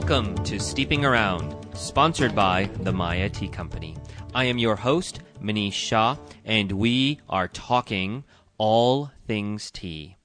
Welcome 0.00 0.36
to 0.44 0.60
Steeping 0.60 1.04
Around, 1.04 1.74
sponsored 1.74 2.32
by 2.32 2.70
the 2.82 2.92
Maya 2.92 3.28
Tea 3.28 3.48
Company. 3.48 3.96
I 4.32 4.44
am 4.44 4.56
your 4.56 4.76
host, 4.76 5.22
Manish 5.42 5.72
Shah, 5.72 6.16
and 6.44 6.70
we 6.70 7.18
are 7.28 7.48
talking 7.48 8.22
all 8.58 9.10
things 9.26 9.72
tea. 9.72 10.16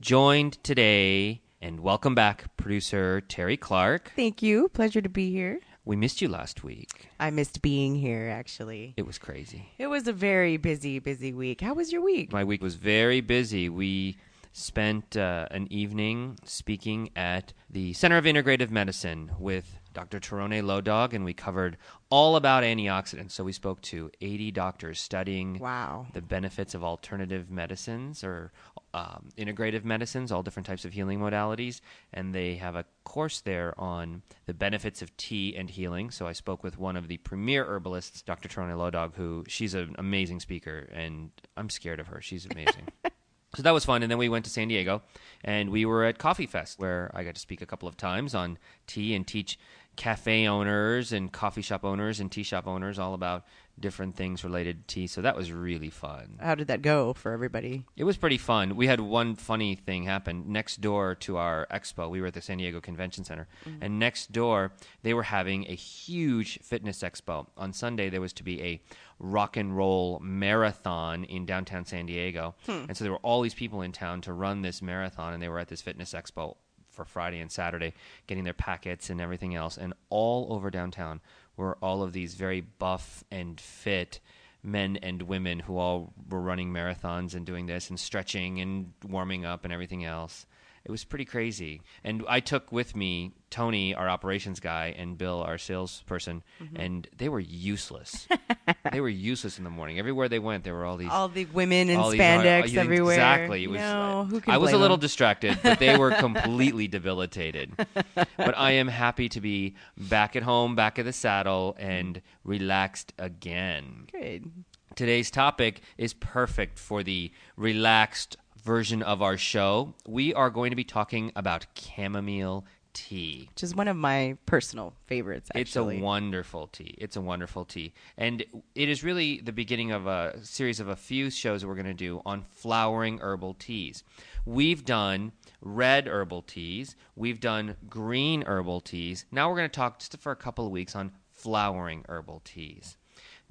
Joined 0.00 0.62
today, 0.64 1.42
and 1.62 1.78
welcome 1.78 2.16
back, 2.16 2.56
producer 2.56 3.20
Tere 3.20 3.56
Clark. 3.56 4.10
Thank 4.16 4.42
you. 4.42 4.68
Pleasure 4.70 5.00
to 5.00 5.08
be 5.08 5.30
here. 5.30 5.60
We 5.84 5.94
missed 5.94 6.20
you 6.20 6.28
last 6.28 6.64
week. 6.64 7.08
I 7.20 7.30
missed 7.30 7.62
being 7.62 7.94
here, 7.94 8.28
actually. 8.28 8.94
It 8.96 9.06
was 9.06 9.18
crazy. 9.18 9.70
It 9.78 9.86
was 9.86 10.08
a 10.08 10.12
very 10.12 10.56
busy, 10.56 10.98
busy 10.98 11.32
week. 11.32 11.60
How 11.60 11.74
was 11.74 11.92
your 11.92 12.02
week? 12.02 12.32
My 12.32 12.42
week 12.42 12.64
was 12.64 12.74
very 12.74 13.20
busy. 13.20 13.68
We 13.68 14.16
spent 14.52 15.16
uh, 15.16 15.46
an 15.50 15.66
evening 15.72 16.38
speaking 16.44 17.10
at 17.14 17.52
the 17.68 17.92
Center 17.92 18.16
of 18.16 18.24
Integrative 18.24 18.70
Medicine 18.70 19.30
with 19.38 19.78
Dr. 19.92 20.20
Tieraona 20.20 20.62
Low 20.62 20.80
Dog, 20.80 21.14
and 21.14 21.24
we 21.24 21.32
covered 21.34 21.76
all 22.10 22.36
about 22.36 22.62
antioxidants. 22.62 23.32
So 23.32 23.42
we 23.44 23.52
spoke 23.52 23.80
to 23.82 24.10
80 24.20 24.50
doctors 24.52 25.00
studying 25.00 25.58
Wow. 25.58 26.06
the 26.12 26.22
benefits 26.22 26.74
of 26.74 26.84
alternative 26.84 27.50
medicines 27.50 28.22
or 28.22 28.52
um, 28.94 29.28
integrative 29.36 29.84
medicines, 29.84 30.30
all 30.32 30.42
different 30.42 30.66
types 30.66 30.84
of 30.84 30.92
healing 30.92 31.18
modalities. 31.20 31.80
And 32.12 32.32
they 32.34 32.54
have 32.56 32.76
a 32.76 32.84
course 33.04 33.40
there 33.40 33.74
on 33.80 34.22
the 34.46 34.54
benefits 34.54 35.02
of 35.02 35.16
tea 35.16 35.56
and 35.56 35.68
healing. 35.70 36.10
So 36.10 36.26
I 36.26 36.32
spoke 36.32 36.62
with 36.62 36.78
one 36.78 36.96
of 36.96 37.08
the 37.08 37.16
premier 37.18 37.64
herbalists, 37.64 38.22
Dr. 38.22 38.48
Tieraona 38.48 38.76
Low 38.78 38.90
Dog, 38.90 39.14
who 39.16 39.44
she's 39.48 39.74
an 39.74 39.94
amazing 39.98 40.40
speaker, 40.40 40.88
and 40.92 41.30
I'm 41.56 41.70
scared 41.70 42.00
of 42.00 42.08
her. 42.08 42.20
She's 42.20 42.46
amazing. 42.46 42.88
So 43.56 43.62
that 43.62 43.72
was 43.72 43.84
fun. 43.84 44.02
And 44.02 44.10
then 44.10 44.18
we 44.18 44.28
went 44.28 44.44
to 44.44 44.50
San 44.50 44.68
Diego 44.68 45.02
and 45.42 45.70
we 45.70 45.84
were 45.84 46.04
at 46.04 46.18
Coffee 46.18 46.46
Fest, 46.46 46.78
where 46.78 47.10
I 47.14 47.24
got 47.24 47.34
to 47.34 47.40
speak 47.40 47.60
a 47.60 47.66
couple 47.66 47.88
of 47.88 47.96
times 47.96 48.34
on 48.34 48.58
tea 48.86 49.14
and 49.14 49.26
teach 49.26 49.58
cafe 50.00 50.48
owners 50.48 51.12
and 51.12 51.30
coffee 51.30 51.60
shop 51.60 51.84
owners 51.84 52.20
and 52.20 52.32
tea 52.32 52.42
shop 52.42 52.66
owners 52.66 52.98
all 52.98 53.12
about 53.12 53.44
different 53.78 54.16
things 54.16 54.42
related 54.42 54.88
to 54.88 54.94
tea. 54.94 55.06
So 55.06 55.20
that 55.20 55.36
was 55.36 55.52
really 55.52 55.90
fun. 55.90 56.38
How 56.40 56.54
did 56.54 56.68
that 56.68 56.80
go 56.80 57.12
for 57.12 57.32
everybody? 57.32 57.84
It 57.98 58.04
was 58.04 58.16
pretty 58.16 58.38
fun. 58.38 58.76
We 58.76 58.86
had 58.86 58.98
one 58.98 59.34
funny 59.34 59.74
thing 59.74 60.04
happen 60.04 60.44
next 60.46 60.80
door 60.80 61.16
to 61.16 61.36
our 61.36 61.66
expo. 61.70 62.08
We 62.08 62.22
were 62.22 62.28
at 62.28 62.32
the 62.32 62.40
San 62.40 62.56
Diego 62.56 62.80
Convention 62.80 63.24
Center, 63.24 63.46
mm-hmm. 63.66 63.82
and 63.82 63.98
next 63.98 64.32
door 64.32 64.72
they 65.02 65.12
were 65.12 65.24
having 65.24 65.66
a 65.66 65.74
huge 65.74 66.60
fitness 66.62 67.02
expo. 67.02 67.48
On 67.58 67.74
Sunday 67.74 68.08
there 68.08 68.22
was 68.22 68.32
to 68.32 68.42
be 68.42 68.62
a 68.62 68.80
rock 69.18 69.58
and 69.58 69.76
roll 69.76 70.18
marathon 70.20 71.24
in 71.24 71.44
downtown 71.44 71.84
San 71.84 72.06
Diego, 72.06 72.54
hmm. 72.64 72.86
and 72.88 72.96
so 72.96 73.04
there 73.04 73.12
were 73.12 73.18
all 73.18 73.42
these 73.42 73.52
people 73.52 73.82
in 73.82 73.92
town 73.92 74.22
to 74.22 74.32
run 74.32 74.62
this 74.62 74.80
marathon, 74.80 75.34
and 75.34 75.42
they 75.42 75.48
were 75.50 75.58
at 75.58 75.68
this 75.68 75.82
fitness 75.82 76.14
expo 76.14 76.56
for 76.90 77.04
Friday 77.04 77.40
and 77.40 77.50
Saturday, 77.50 77.94
getting 78.26 78.44
their 78.44 78.52
packets 78.52 79.10
and 79.10 79.20
everything 79.20 79.54
else, 79.54 79.76
and 79.76 79.94
all 80.08 80.52
over 80.52 80.70
downtown 80.70 81.20
were 81.56 81.76
all 81.82 82.02
of 82.02 82.12
these 82.12 82.34
very 82.34 82.60
buff 82.60 83.24
and 83.30 83.60
fit 83.60 84.20
men 84.62 84.98
and 84.98 85.22
women 85.22 85.60
who 85.60 85.78
all 85.78 86.12
were 86.28 86.40
running 86.40 86.72
marathons 86.72 87.34
and 87.34 87.46
doing 87.46 87.66
this 87.66 87.88
and 87.88 87.98
stretching 87.98 88.60
and 88.60 88.92
warming 89.08 89.44
up 89.44 89.64
and 89.64 89.72
everything 89.72 90.04
else. 90.04 90.46
It 90.84 90.90
was 90.90 91.04
pretty 91.04 91.24
crazy. 91.24 91.82
And 92.02 92.24
I 92.28 92.40
took 92.40 92.72
with 92.72 92.96
me 92.96 93.32
Tony, 93.50 93.94
our 93.94 94.08
operations 94.08 94.60
guy, 94.60 94.94
and 94.96 95.18
Bill, 95.18 95.42
our 95.42 95.58
salesperson, 95.58 96.42
mm-hmm. 96.62 96.76
and 96.76 97.08
they 97.16 97.28
were 97.28 97.40
useless. 97.40 98.26
they 98.92 99.00
were 99.00 99.08
useless 99.08 99.58
in 99.58 99.64
the 99.64 99.70
morning. 99.70 99.98
Everywhere 99.98 100.28
they 100.28 100.38
went, 100.38 100.64
there 100.64 100.74
were 100.74 100.84
all 100.84 100.96
these 100.96 101.10
All 101.10 101.28
the 101.28 101.44
women 101.46 101.90
in 101.90 101.98
all 101.98 102.10
these- 102.10 102.20
spandex 102.20 102.76
oh, 102.76 102.80
everywhere. 102.80 103.14
Exactly. 103.14 103.64
It 103.64 103.70
was, 103.70 103.80
no, 103.80 104.20
uh, 104.20 104.24
who 104.24 104.40
can 104.40 104.54
I 104.54 104.58
was 104.58 104.72
a 104.72 104.78
little 104.78 104.96
them? 104.96 105.02
distracted, 105.02 105.58
but 105.62 105.78
they 105.78 105.98
were 105.98 106.10
completely 106.18 106.88
debilitated. 106.88 107.72
But 108.14 108.56
I 108.56 108.72
am 108.72 108.88
happy 108.88 109.28
to 109.30 109.40
be 109.40 109.74
back 109.96 110.36
at 110.36 110.44
home, 110.44 110.76
back 110.76 110.98
at 110.98 111.04
the 111.04 111.12
saddle, 111.12 111.76
and 111.78 112.22
relaxed 112.44 113.12
again. 113.18 114.06
Good. 114.12 114.50
Today's 114.94 115.30
topic 115.30 115.82
is 115.98 116.14
perfect 116.14 116.78
for 116.78 117.02
the 117.02 117.32
relaxed 117.56 118.36
version 118.64 119.02
of 119.02 119.22
our 119.22 119.36
show. 119.36 119.94
We 120.06 120.34
are 120.34 120.50
going 120.50 120.70
to 120.70 120.76
be 120.76 120.84
talking 120.84 121.32
about 121.34 121.66
chamomile 121.74 122.64
tea. 122.92 123.48
Which 123.54 123.62
is 123.62 123.74
one 123.74 123.88
of 123.88 123.96
my 123.96 124.36
personal 124.46 124.94
favorites, 125.06 125.50
actually. 125.54 125.96
It's 125.96 126.02
a 126.02 126.04
wonderful 126.04 126.66
tea. 126.68 126.94
It's 126.98 127.16
a 127.16 127.20
wonderful 127.20 127.64
tea. 127.64 127.92
And 128.16 128.44
it 128.74 128.88
is 128.88 129.04
really 129.04 129.40
the 129.40 129.52
beginning 129.52 129.92
of 129.92 130.06
a 130.06 130.38
series 130.42 130.80
of 130.80 130.88
a 130.88 130.96
few 130.96 131.30
shows 131.30 131.60
that 131.62 131.68
we're 131.68 131.74
going 131.74 131.86
to 131.86 131.94
do 131.94 132.20
on 132.26 132.44
flowering 132.50 133.18
herbal 133.20 133.54
teas. 133.54 134.04
We've 134.44 134.84
done 134.84 135.32
red 135.60 136.06
herbal 136.06 136.42
teas, 136.42 136.96
we've 137.16 137.40
done 137.40 137.76
green 137.88 138.42
herbal 138.42 138.80
teas. 138.80 139.24
Now 139.30 139.48
we're 139.48 139.56
going 139.56 139.70
to 139.70 139.76
talk 139.76 139.98
just 139.98 140.16
for 140.18 140.32
a 140.32 140.36
couple 140.36 140.66
of 140.66 140.72
weeks 140.72 140.96
on 140.96 141.12
flowering 141.30 142.04
herbal 142.08 142.42
teas. 142.44 142.96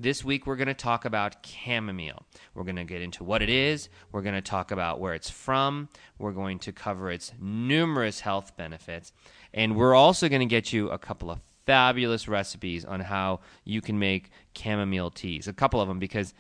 This 0.01 0.23
week, 0.23 0.47
we're 0.47 0.55
going 0.55 0.69
to 0.69 0.73
talk 0.73 1.03
about 1.03 1.45
chamomile. 1.45 2.25
We're 2.53 2.63
going 2.63 2.77
to 2.77 2.85
get 2.85 3.01
into 3.01 3.25
what 3.25 3.41
it 3.41 3.49
is. 3.49 3.89
We're 4.13 4.21
going 4.21 4.35
to 4.35 4.41
talk 4.41 4.71
about 4.71 5.01
where 5.01 5.13
it's 5.13 5.29
from. 5.29 5.89
We're 6.17 6.31
going 6.31 6.59
to 6.59 6.71
cover 6.71 7.11
its 7.11 7.33
numerous 7.37 8.21
health 8.21 8.55
benefits. 8.55 9.11
And 9.53 9.75
we're 9.75 9.95
also 9.95 10.29
going 10.29 10.39
to 10.39 10.45
get 10.45 10.71
you 10.71 10.89
a 10.89 10.97
couple 10.97 11.29
of 11.29 11.41
fabulous 11.65 12.29
recipes 12.29 12.85
on 12.85 13.01
how 13.01 13.41
you 13.65 13.81
can 13.81 13.99
make 13.99 14.29
chamomile 14.57 15.11
teas. 15.11 15.49
A 15.49 15.53
couple 15.53 15.81
of 15.81 15.89
them, 15.89 15.99
because 15.99 16.33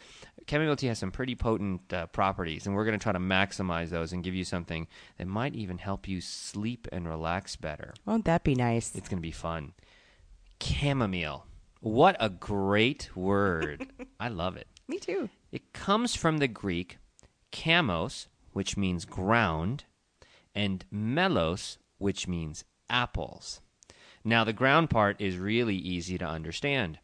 chamomile 0.49 0.77
tea 0.77 0.87
has 0.87 0.99
some 0.99 1.11
pretty 1.11 1.35
potent 1.35 1.91
uh, 1.91 2.07
properties. 2.07 2.65
And 2.65 2.73
we're 2.73 2.85
going 2.85 2.97
to 2.97 3.03
try 3.03 3.11
to 3.11 3.19
maximize 3.19 3.89
those 3.89 4.13
and 4.13 4.23
give 4.23 4.35
you 4.35 4.45
something 4.45 4.87
that 5.17 5.27
might 5.27 5.53
even 5.53 5.79
help 5.79 6.07
you 6.07 6.21
sleep 6.21 6.87
and 6.93 7.05
relax 7.05 7.57
better. 7.57 7.93
Won't 8.05 8.23
that 8.23 8.45
be 8.45 8.55
nice? 8.55 8.95
It's 8.95 9.09
going 9.09 9.17
to 9.17 9.21
be 9.21 9.31
fun. 9.31 9.73
Chamomile. 10.61 11.45
What 11.81 12.17
a 12.19 12.29
great 12.29 13.15
word. 13.15 13.87
I 14.19 14.27
love 14.27 14.57
it. 14.57 14.67
Me 14.87 14.99
too. 14.99 15.29
It 15.51 15.73
comes 15.73 16.15
from 16.15 16.37
the 16.37 16.47
Greek 16.47 16.97
chamos, 17.51 18.27
which 18.53 18.75
means 18.77 19.05
ground, 19.05 19.85
and 20.53 20.83
melos, 20.91 21.77
which 21.97 22.27
means 22.27 22.65
apples. 22.89 23.61
Now, 24.23 24.43
the 24.43 24.53
ground 24.53 24.89
part 24.89 25.19
is 25.21 25.37
really 25.37 25.77
easy 25.77 26.17
to 26.17 26.25
understand. 26.25 26.99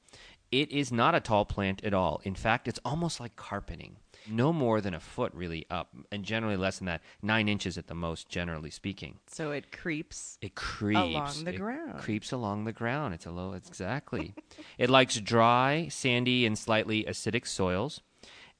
It 0.51 0.71
is 0.71 0.91
not 0.91 1.15
a 1.15 1.19
tall 1.19 1.45
plant 1.45 1.83
at 1.83 1.93
all. 1.93 2.21
In 2.23 2.35
fact, 2.35 2.67
it's 2.67 2.79
almost 2.83 3.19
like 3.19 3.35
carpeting. 3.35 3.97
No 4.29 4.51
more 4.51 4.81
than 4.81 4.93
a 4.93 4.99
foot 4.99 5.33
really 5.33 5.65
up, 5.69 5.89
and 6.11 6.23
generally 6.23 6.57
less 6.57 6.79
than 6.79 6.87
that, 6.87 7.01
nine 7.21 7.47
inches 7.47 7.77
at 7.77 7.87
the 7.87 7.95
most, 7.95 8.29
generally 8.29 8.69
speaking. 8.69 9.19
So 9.27 9.51
it 9.51 9.71
creeps. 9.71 10.37
It 10.41 10.55
creeps 10.55 10.99
Along 10.99 11.43
the 11.45 11.53
It 11.53 11.57
ground. 11.57 11.99
Creeps 11.99 12.31
along 12.31 12.63
the 12.65 12.73
ground. 12.73 13.13
It's 13.13 13.25
a 13.25 13.31
low. 13.31 13.53
It's 13.53 13.67
exactly. 13.67 14.33
it 14.77 14.89
likes 14.89 15.19
dry, 15.19 15.87
sandy, 15.89 16.45
and 16.45 16.57
slightly 16.57 17.03
acidic 17.03 17.47
soils, 17.47 18.01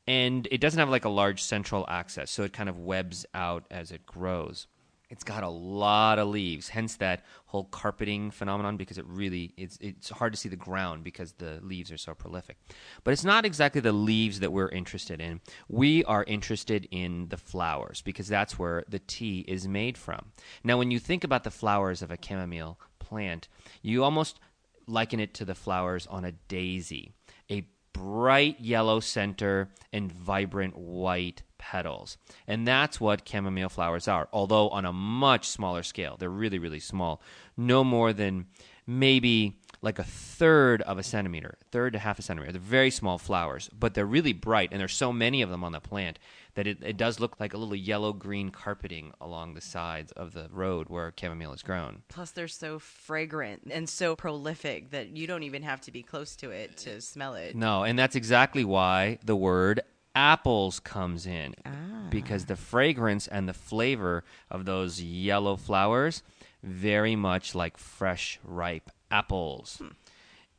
and 0.08 0.48
it 0.52 0.62
doesn't 0.62 0.80
have 0.80 0.90
like 0.90 1.06
a 1.06 1.10
large 1.10 1.42
central 1.42 1.86
axis, 1.90 2.30
so 2.32 2.44
it 2.44 2.54
kind 2.54 2.70
of 2.70 2.78
webs 2.80 3.26
out 3.34 3.66
as 3.72 3.92
it 3.92 4.06
grows. 4.06 4.68
It's 5.10 5.24
got 5.24 5.44
a 5.44 5.50
lot 5.50 6.20
of 6.20 6.28
leaves, 6.28 6.70
hence 6.70 6.96
that 6.98 7.24
whole 7.46 7.66
carpeting 7.66 8.32
phenomenon. 8.32 8.78
Because 8.78 8.98
it 8.98 9.06
really, 9.08 9.54
it's 9.58 9.78
it's 9.82 10.10
hard 10.10 10.34
to 10.34 10.40
see 10.40 10.50
the 10.50 10.56
ground 10.56 11.04
because 11.04 11.34
the 11.34 11.60
leaves 11.62 11.92
are 11.92 11.98
so 11.98 12.14
prolific. 12.14 12.58
But 13.04 13.12
it's 13.12 13.24
not 13.24 13.46
exactly 13.46 13.82
the 13.82 13.92
leaves 13.92 14.40
that 14.40 14.52
we're 14.52 14.70
interested 14.70 15.22
in. 15.22 15.42
We 15.68 16.04
are 16.06 16.24
interested 16.24 16.88
in 16.92 17.30
the 17.30 17.38
flowers 17.38 18.02
because 18.02 18.28
that's 18.28 18.58
where 18.58 18.84
the 18.88 19.00
tea 19.00 19.46
is 19.48 19.68
made 19.68 19.98
from. 19.98 20.32
Now, 20.64 20.78
when 20.78 20.92
you 20.92 21.00
think 21.00 21.24
about 21.24 21.44
the 21.44 21.52
flowers 21.52 22.02
of 22.02 22.12
a 22.12 22.18
chamomile 22.22 22.80
plant, 23.00 23.48
you 23.82 24.04
almost 24.04 24.40
liken 24.88 25.20
it 25.20 25.34
to 25.36 25.46
the 25.46 25.56
flowers 25.56 26.08
on 26.08 26.26
a 26.26 26.32
daisy. 26.32 27.14
A 27.50 27.68
bright 27.94 28.60
yellow 28.60 29.00
center 29.00 29.70
and 29.94 30.12
vibrant 30.12 30.76
white 30.76 31.44
petals. 31.72 32.18
And 32.48 32.68
that's 32.68 33.02
what 33.02 33.28
chamomile 33.28 33.70
flowers 33.70 34.08
are, 34.08 34.28
although 34.32 34.70
on 34.70 34.86
a 34.86 34.94
much 34.94 35.48
smaller 35.48 35.82
scale. 35.82 36.16
They're 36.18 36.30
really, 36.30 36.60
really 36.60 36.80
small. 36.80 37.22
No 37.58 37.84
more 37.84 38.14
than 38.14 38.46
maybe 38.86 39.58
like 39.82 39.98
a 39.98 40.04
third 40.04 40.84
of 40.84 41.00
a 41.00 41.04
centimeter, 41.04 41.58
third 41.72 41.94
to 41.94 42.00
half 42.00 42.20
a 42.20 42.22
centimeter. 42.22 42.52
They're 42.52 42.62
very 42.62 42.92
small 42.92 43.18
flowers, 43.18 43.70
but 43.78 43.94
they're 43.94 44.06
really 44.06 44.34
bright, 44.34 44.70
and 44.72 44.80
there's 44.80 44.94
so 44.94 45.12
many 45.12 45.42
of 45.42 45.50
them 45.50 45.64
on 45.64 45.72
the 45.72 45.80
plant 45.80 46.20
that 46.54 46.68
it, 46.68 46.78
it 46.82 46.98
does 46.98 47.20
look 47.20 47.40
like 47.40 47.54
a 47.54 47.58
little 47.58 47.76
yellow 47.76 48.14
green 48.14 48.50
carpeting 48.50 49.12
along 49.20 49.54
the 49.54 49.62
sides 49.62 50.12
of 50.14 50.34
the 50.34 50.48
road 50.52 50.88
where 50.88 51.14
chamomile 51.20 51.54
is 51.54 51.64
grown. 51.64 52.04
Plus, 52.10 52.32
they're 52.32 52.48
so 52.48 52.80
fragrant 52.80 53.64
and 53.70 53.90
so 53.90 54.16
prolific 54.16 54.92
that 54.92 55.16
you 55.18 55.28
don't 55.28 55.44
even 55.44 55.64
have 55.64 55.82
to 55.82 55.92
be 55.92 56.04
close 56.04 56.36
to 56.38 56.52
it 56.52 56.78
to 56.78 57.02
smell 57.02 57.34
it. 57.36 57.56
No, 57.56 57.84
and 57.84 57.98
that's 57.98 58.16
exactly 58.16 58.64
why 58.64 59.20
the 59.26 59.36
word 59.36 59.82
apples 60.16 60.80
comes 60.80 61.28
in. 61.28 61.56
Ah. 61.66 61.72
Because 62.10 62.46
the 62.46 62.56
fragrance 62.56 63.28
and 63.28 63.48
the 63.48 63.54
flavor 63.54 64.24
of 64.50 64.66
those 64.66 65.02
yellow 65.02 65.56
flowers 65.58 66.24
very 66.64 67.16
much 67.16 67.54
like 67.54 67.78
fresh 67.78 68.40
ripe 68.44 68.90
apples. 69.12 69.78
Hmm. 69.78 69.90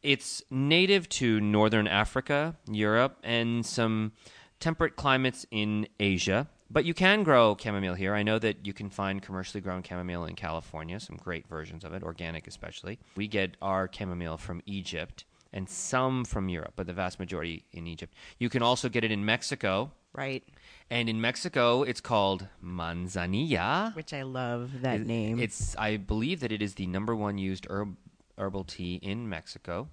It's 0.02 0.42
native 0.50 1.08
to 1.08 1.40
northern 1.40 1.88
Africa, 1.88 2.56
Europe, 2.70 3.18
and 3.24 3.66
some 3.66 4.12
temperate 4.60 4.94
climates 4.94 5.46
in 5.50 5.88
Asia. 5.98 6.48
But 6.70 6.84
you 6.84 6.94
can 6.94 7.22
grow 7.22 7.56
chamomile 7.60 7.94
here. 7.94 8.14
I 8.14 8.22
know 8.22 8.38
that 8.38 8.66
you 8.66 8.72
can 8.72 8.90
find 8.90 9.22
commercially 9.22 9.60
grown 9.60 9.82
chamomile 9.82 10.24
in 10.24 10.34
California, 10.34 10.98
some 11.00 11.16
great 11.16 11.48
versions 11.48 11.84
of 11.84 11.92
it, 11.92 12.02
organic 12.02 12.46
especially. 12.46 12.98
We 13.16 13.28
get 13.28 13.56
our 13.62 13.88
chamomile 13.92 14.36
from 14.36 14.62
Egypt 14.66 15.24
and 15.56 15.68
some 15.70 16.24
from 16.24 16.48
Europe, 16.50 16.74
but 16.76 16.86
the 16.86 16.92
vast 16.92 17.18
majority 17.18 17.64
in 17.72 17.86
Egypt. 17.86 18.12
You 18.38 18.48
can 18.50 18.62
also 18.62 18.88
get 18.90 19.02
it 19.04 19.10
in 19.10 19.24
Mexico. 19.24 19.90
Right. 20.12 20.44
And 20.90 21.08
in 21.08 21.20
Mexico, 21.20 21.82
it's 21.82 22.00
called 22.00 22.46
manzanilla. 22.62 23.94
Which 23.96 24.12
I 24.12 24.22
love 24.22 24.82
that 24.82 25.00
It- 25.00 25.06
name. 25.06 25.40
It's 25.40 25.74
I 25.76 25.96
believe 25.96 26.40
that 26.40 26.52
it 26.52 26.60
is 26.62 26.74
the 26.74 26.86
number 26.86 27.14
one 27.16 27.38
used 27.38 27.66
herb, 27.70 27.96
herbal 28.38 28.64
tea 28.64 28.96
in 28.96 29.28
Mexico, 29.28 29.88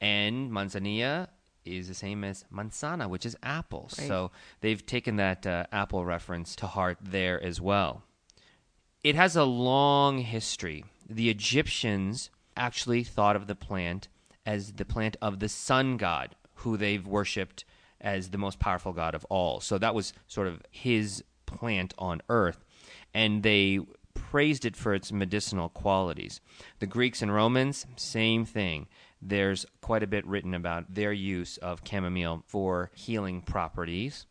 and 0.00 0.50
manzanilla 0.52 1.28
is 1.64 1.88
the 1.88 1.94
same 1.94 2.22
as 2.24 2.44
manzana, 2.52 3.08
which 3.08 3.26
is 3.26 3.36
apple. 3.42 3.90
Right. 3.98 4.06
So 4.08 4.30
they've 4.60 4.84
taken 4.86 5.16
that 5.16 5.46
uh, 5.46 5.66
apple 5.72 6.04
reference 6.04 6.54
to 6.56 6.66
heart 6.66 6.98
there 7.02 7.42
as 7.42 7.60
well. 7.60 8.02
It 9.02 9.16
has 9.16 9.36
a 9.36 9.44
long 9.44 10.18
history. 10.18 10.84
The 11.08 11.28
Egyptians 11.28 12.30
actually 12.56 13.04
thought 13.04 13.36
of 13.36 13.46
the 13.46 13.54
plant 13.54 14.08
as 14.48 14.72
the 14.72 14.84
plant 14.86 15.14
of 15.20 15.40
the 15.40 15.48
sun 15.48 15.98
god, 15.98 16.34
who 16.54 16.78
they've 16.78 17.06
worshipped 17.06 17.66
as 18.00 18.30
the 18.30 18.38
most 18.38 18.58
powerful 18.58 18.94
god 18.94 19.14
of 19.14 19.26
all. 19.26 19.60
So 19.60 19.76
that 19.76 19.94
was 19.94 20.14
sort 20.26 20.46
of 20.46 20.62
his 20.70 21.22
plant 21.44 21.92
on 21.98 22.22
earth. 22.30 22.64
And 23.12 23.42
they 23.42 23.80
praised 24.14 24.64
it 24.64 24.74
for 24.74 24.94
its 24.94 25.12
medicinal 25.12 25.68
qualities. 25.68 26.40
The 26.78 26.86
Greeks 26.86 27.20
and 27.20 27.32
Romans, 27.32 27.84
same 27.96 28.46
thing. 28.46 28.86
There's 29.20 29.66
quite 29.82 30.02
a 30.02 30.06
bit 30.06 30.26
written 30.26 30.54
about 30.54 30.94
their 30.94 31.12
use 31.12 31.58
of 31.58 31.82
chamomile 31.84 32.42
for 32.46 32.90
healing 32.94 33.42
properties. 33.42 34.24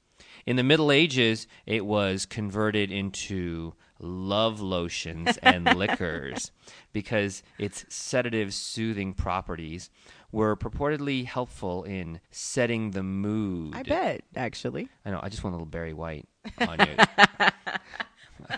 In 0.47 0.55
the 0.55 0.63
Middle 0.63 0.94
Ages, 0.94 1.45
it 1.65 1.85
was 1.85 2.25
converted 2.25 2.89
into 2.89 3.73
love 3.99 4.61
lotions 4.61 5.38
and 5.44 5.65
liquors 5.75 6.51
because 6.94 7.44
its 7.59 7.83
sedative, 7.89 8.53
soothing 8.53 9.13
properties 9.13 9.89
were 10.31 10.55
purportedly 10.55 11.25
helpful 11.25 11.83
in 11.83 12.21
setting 12.31 12.91
the 12.91 13.03
mood. 13.03 13.75
I 13.75 13.83
bet, 13.83 14.21
actually. 14.38 14.88
I 15.05 15.09
know. 15.11 15.19
I 15.21 15.27
just 15.27 15.44
want 15.44 15.53
a 15.53 15.57
little 15.57 15.65
Barry 15.65 15.94
White 15.94 16.29
on 16.61 16.79
you. 16.79 18.55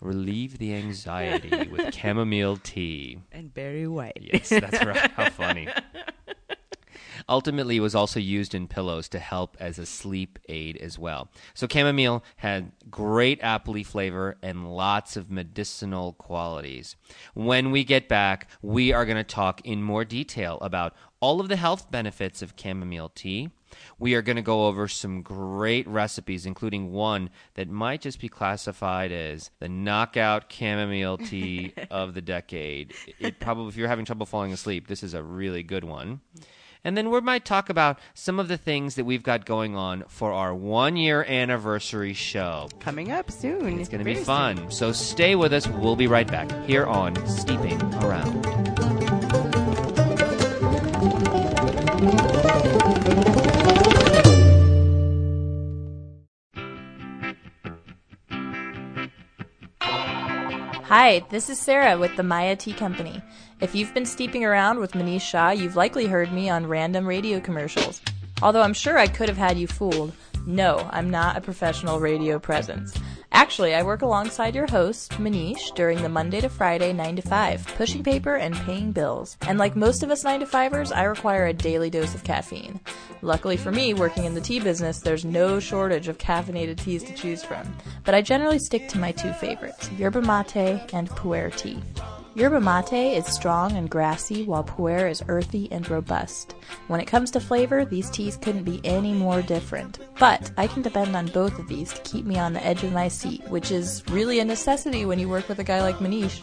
Relieve 0.00 0.56
the 0.56 0.72
anxiety 0.72 1.68
with 1.68 1.94
chamomile 1.94 2.56
tea. 2.56 3.18
And 3.32 3.52
Barry 3.52 3.86
White. 3.86 4.16
Yes, 4.18 4.48
that's 4.48 4.82
right. 4.82 5.10
How 5.10 5.28
funny. 5.28 5.68
Ultimately, 7.30 7.76
it 7.76 7.80
was 7.80 7.94
also 7.94 8.18
used 8.18 8.56
in 8.56 8.66
pillows 8.66 9.08
to 9.10 9.20
help 9.20 9.56
as 9.60 9.78
a 9.78 9.86
sleep 9.86 10.38
aid 10.48 10.76
as 10.78 10.98
well. 10.98 11.30
So, 11.54 11.68
chamomile 11.70 12.24
had 12.36 12.72
great 12.90 13.40
apple 13.40 13.70
flavor 13.84 14.36
and 14.42 14.74
lots 14.74 15.16
of 15.16 15.30
medicinal 15.30 16.14
qualities. 16.14 16.96
When 17.34 17.70
we 17.70 17.84
get 17.84 18.08
back, 18.08 18.48
we 18.62 18.92
are 18.92 19.04
going 19.04 19.16
to 19.16 19.22
talk 19.22 19.60
in 19.64 19.80
more 19.80 20.04
detail 20.04 20.58
about 20.60 20.94
all 21.20 21.40
of 21.40 21.48
the 21.48 21.56
health 21.56 21.88
benefits 21.90 22.42
of 22.42 22.54
chamomile 22.56 23.10
tea. 23.10 23.50
We 24.00 24.14
are 24.14 24.22
going 24.22 24.36
to 24.36 24.42
go 24.42 24.66
over 24.66 24.88
some 24.88 25.22
great 25.22 25.86
recipes, 25.86 26.46
including 26.46 26.90
one 26.90 27.30
that 27.54 27.68
might 27.68 28.00
just 28.00 28.20
be 28.20 28.28
classified 28.28 29.12
as 29.12 29.50
the 29.60 29.68
knockout 29.68 30.52
chamomile 30.52 31.18
tea 31.18 31.74
of 31.92 32.14
the 32.14 32.22
decade. 32.22 32.94
It 33.20 33.38
probably, 33.38 33.68
if 33.68 33.76
you're 33.76 33.86
having 33.86 34.04
trouble 34.04 34.26
falling 34.26 34.52
asleep, 34.52 34.88
this 34.88 35.04
is 35.04 35.14
a 35.14 35.22
really 35.22 35.62
good 35.62 35.84
one. 35.84 36.22
And 36.84 36.96
then 36.96 37.10
we 37.10 37.20
might 37.20 37.44
talk 37.44 37.68
about 37.68 37.98
some 38.14 38.40
of 38.40 38.48
the 38.48 38.56
things 38.56 38.94
that 38.94 39.04
we've 39.04 39.22
got 39.22 39.44
going 39.44 39.76
on 39.76 40.04
for 40.08 40.32
our 40.32 40.54
one 40.54 40.96
year 40.96 41.24
anniversary 41.24 42.14
show. 42.14 42.68
Coming 42.80 43.12
up 43.12 43.30
soon. 43.30 43.78
It's 43.78 43.88
going 43.88 43.98
to 43.98 44.04
be 44.04 44.14
fun. 44.14 44.70
So 44.70 44.92
stay 44.92 45.34
with 45.36 45.52
us. 45.52 45.68
We'll 45.68 45.96
be 45.96 46.06
right 46.06 46.26
back 46.26 46.50
here 46.66 46.86
on 46.86 47.14
Steeping 47.26 47.80
Around. 47.96 48.46
Hi, 60.90 61.24
this 61.28 61.48
is 61.48 61.56
Sarah 61.60 61.96
with 61.96 62.16
the 62.16 62.24
Maya 62.24 62.56
Tea 62.56 62.72
Company. 62.72 63.22
If 63.60 63.76
you've 63.76 63.94
been 63.94 64.04
steeping 64.04 64.44
around 64.44 64.80
with 64.80 64.90
Manish 64.90 65.20
Shah, 65.20 65.50
you've 65.50 65.76
likely 65.76 66.08
heard 66.08 66.32
me 66.32 66.50
on 66.50 66.66
random 66.66 67.06
radio 67.06 67.38
commercials. 67.38 68.00
Although 68.42 68.62
I'm 68.62 68.74
sure 68.74 68.98
I 68.98 69.06
could 69.06 69.28
have 69.28 69.38
had 69.38 69.56
you 69.56 69.68
fooled. 69.68 70.12
No, 70.46 70.90
I'm 70.92 71.08
not 71.08 71.36
a 71.36 71.40
professional 71.40 72.00
radio 72.00 72.40
presence. 72.40 72.92
Actually, 73.32 73.74
I 73.74 73.82
work 73.82 74.02
alongside 74.02 74.54
your 74.54 74.66
host, 74.66 75.12
Manish, 75.12 75.74
during 75.74 76.02
the 76.02 76.08
Monday 76.08 76.40
to 76.40 76.48
Friday 76.48 76.92
9 76.92 77.16
to 77.16 77.22
5, 77.22 77.66
pushing 77.76 78.02
paper 78.02 78.36
and 78.36 78.54
paying 78.54 78.92
bills. 78.92 79.36
And 79.42 79.58
like 79.58 79.76
most 79.76 80.02
of 80.02 80.10
us 80.10 80.24
9 80.24 80.40
to 80.40 80.46
5ers, 80.46 80.94
I 80.94 81.04
require 81.04 81.46
a 81.46 81.52
daily 81.52 81.90
dose 81.90 82.14
of 82.14 82.24
caffeine. 82.24 82.80
Luckily 83.22 83.56
for 83.56 83.70
me, 83.70 83.94
working 83.94 84.24
in 84.24 84.34
the 84.34 84.40
tea 84.40 84.60
business, 84.60 85.00
there's 85.00 85.24
no 85.24 85.60
shortage 85.60 86.08
of 86.08 86.18
caffeinated 86.18 86.78
teas 86.78 87.04
to 87.04 87.14
choose 87.14 87.44
from. 87.44 87.72
But 88.04 88.14
I 88.14 88.22
generally 88.22 88.58
stick 88.58 88.88
to 88.88 88.98
my 88.98 89.12
two 89.12 89.32
favorites, 89.34 89.90
yerba 89.92 90.22
mate 90.22 90.92
and 90.92 91.08
pu'er 91.10 91.54
tea. 91.54 91.80
Yerba 92.36 92.60
mate 92.60 93.16
is 93.16 93.26
strong 93.26 93.72
and 93.72 93.90
grassy, 93.90 94.44
while 94.44 94.62
pu'er 94.62 95.10
is 95.10 95.20
earthy 95.26 95.66
and 95.72 95.88
robust. 95.90 96.54
When 96.86 97.00
it 97.00 97.06
comes 97.06 97.32
to 97.32 97.40
flavor, 97.40 97.84
these 97.84 98.08
teas 98.08 98.36
couldn't 98.36 98.62
be 98.62 98.80
any 98.84 99.12
more 99.12 99.42
different. 99.42 99.98
But 100.20 100.52
I 100.56 100.68
can 100.68 100.80
depend 100.80 101.16
on 101.16 101.26
both 101.26 101.58
of 101.58 101.66
these 101.66 101.92
to 101.92 102.00
keep 102.02 102.24
me 102.24 102.38
on 102.38 102.52
the 102.52 102.64
edge 102.64 102.84
of 102.84 102.92
my 102.92 103.08
seat, 103.08 103.42
which 103.48 103.72
is 103.72 104.04
really 104.10 104.38
a 104.38 104.44
necessity 104.44 105.04
when 105.04 105.18
you 105.18 105.28
work 105.28 105.48
with 105.48 105.58
a 105.58 105.64
guy 105.64 105.82
like 105.82 105.96
Manish. 105.96 106.40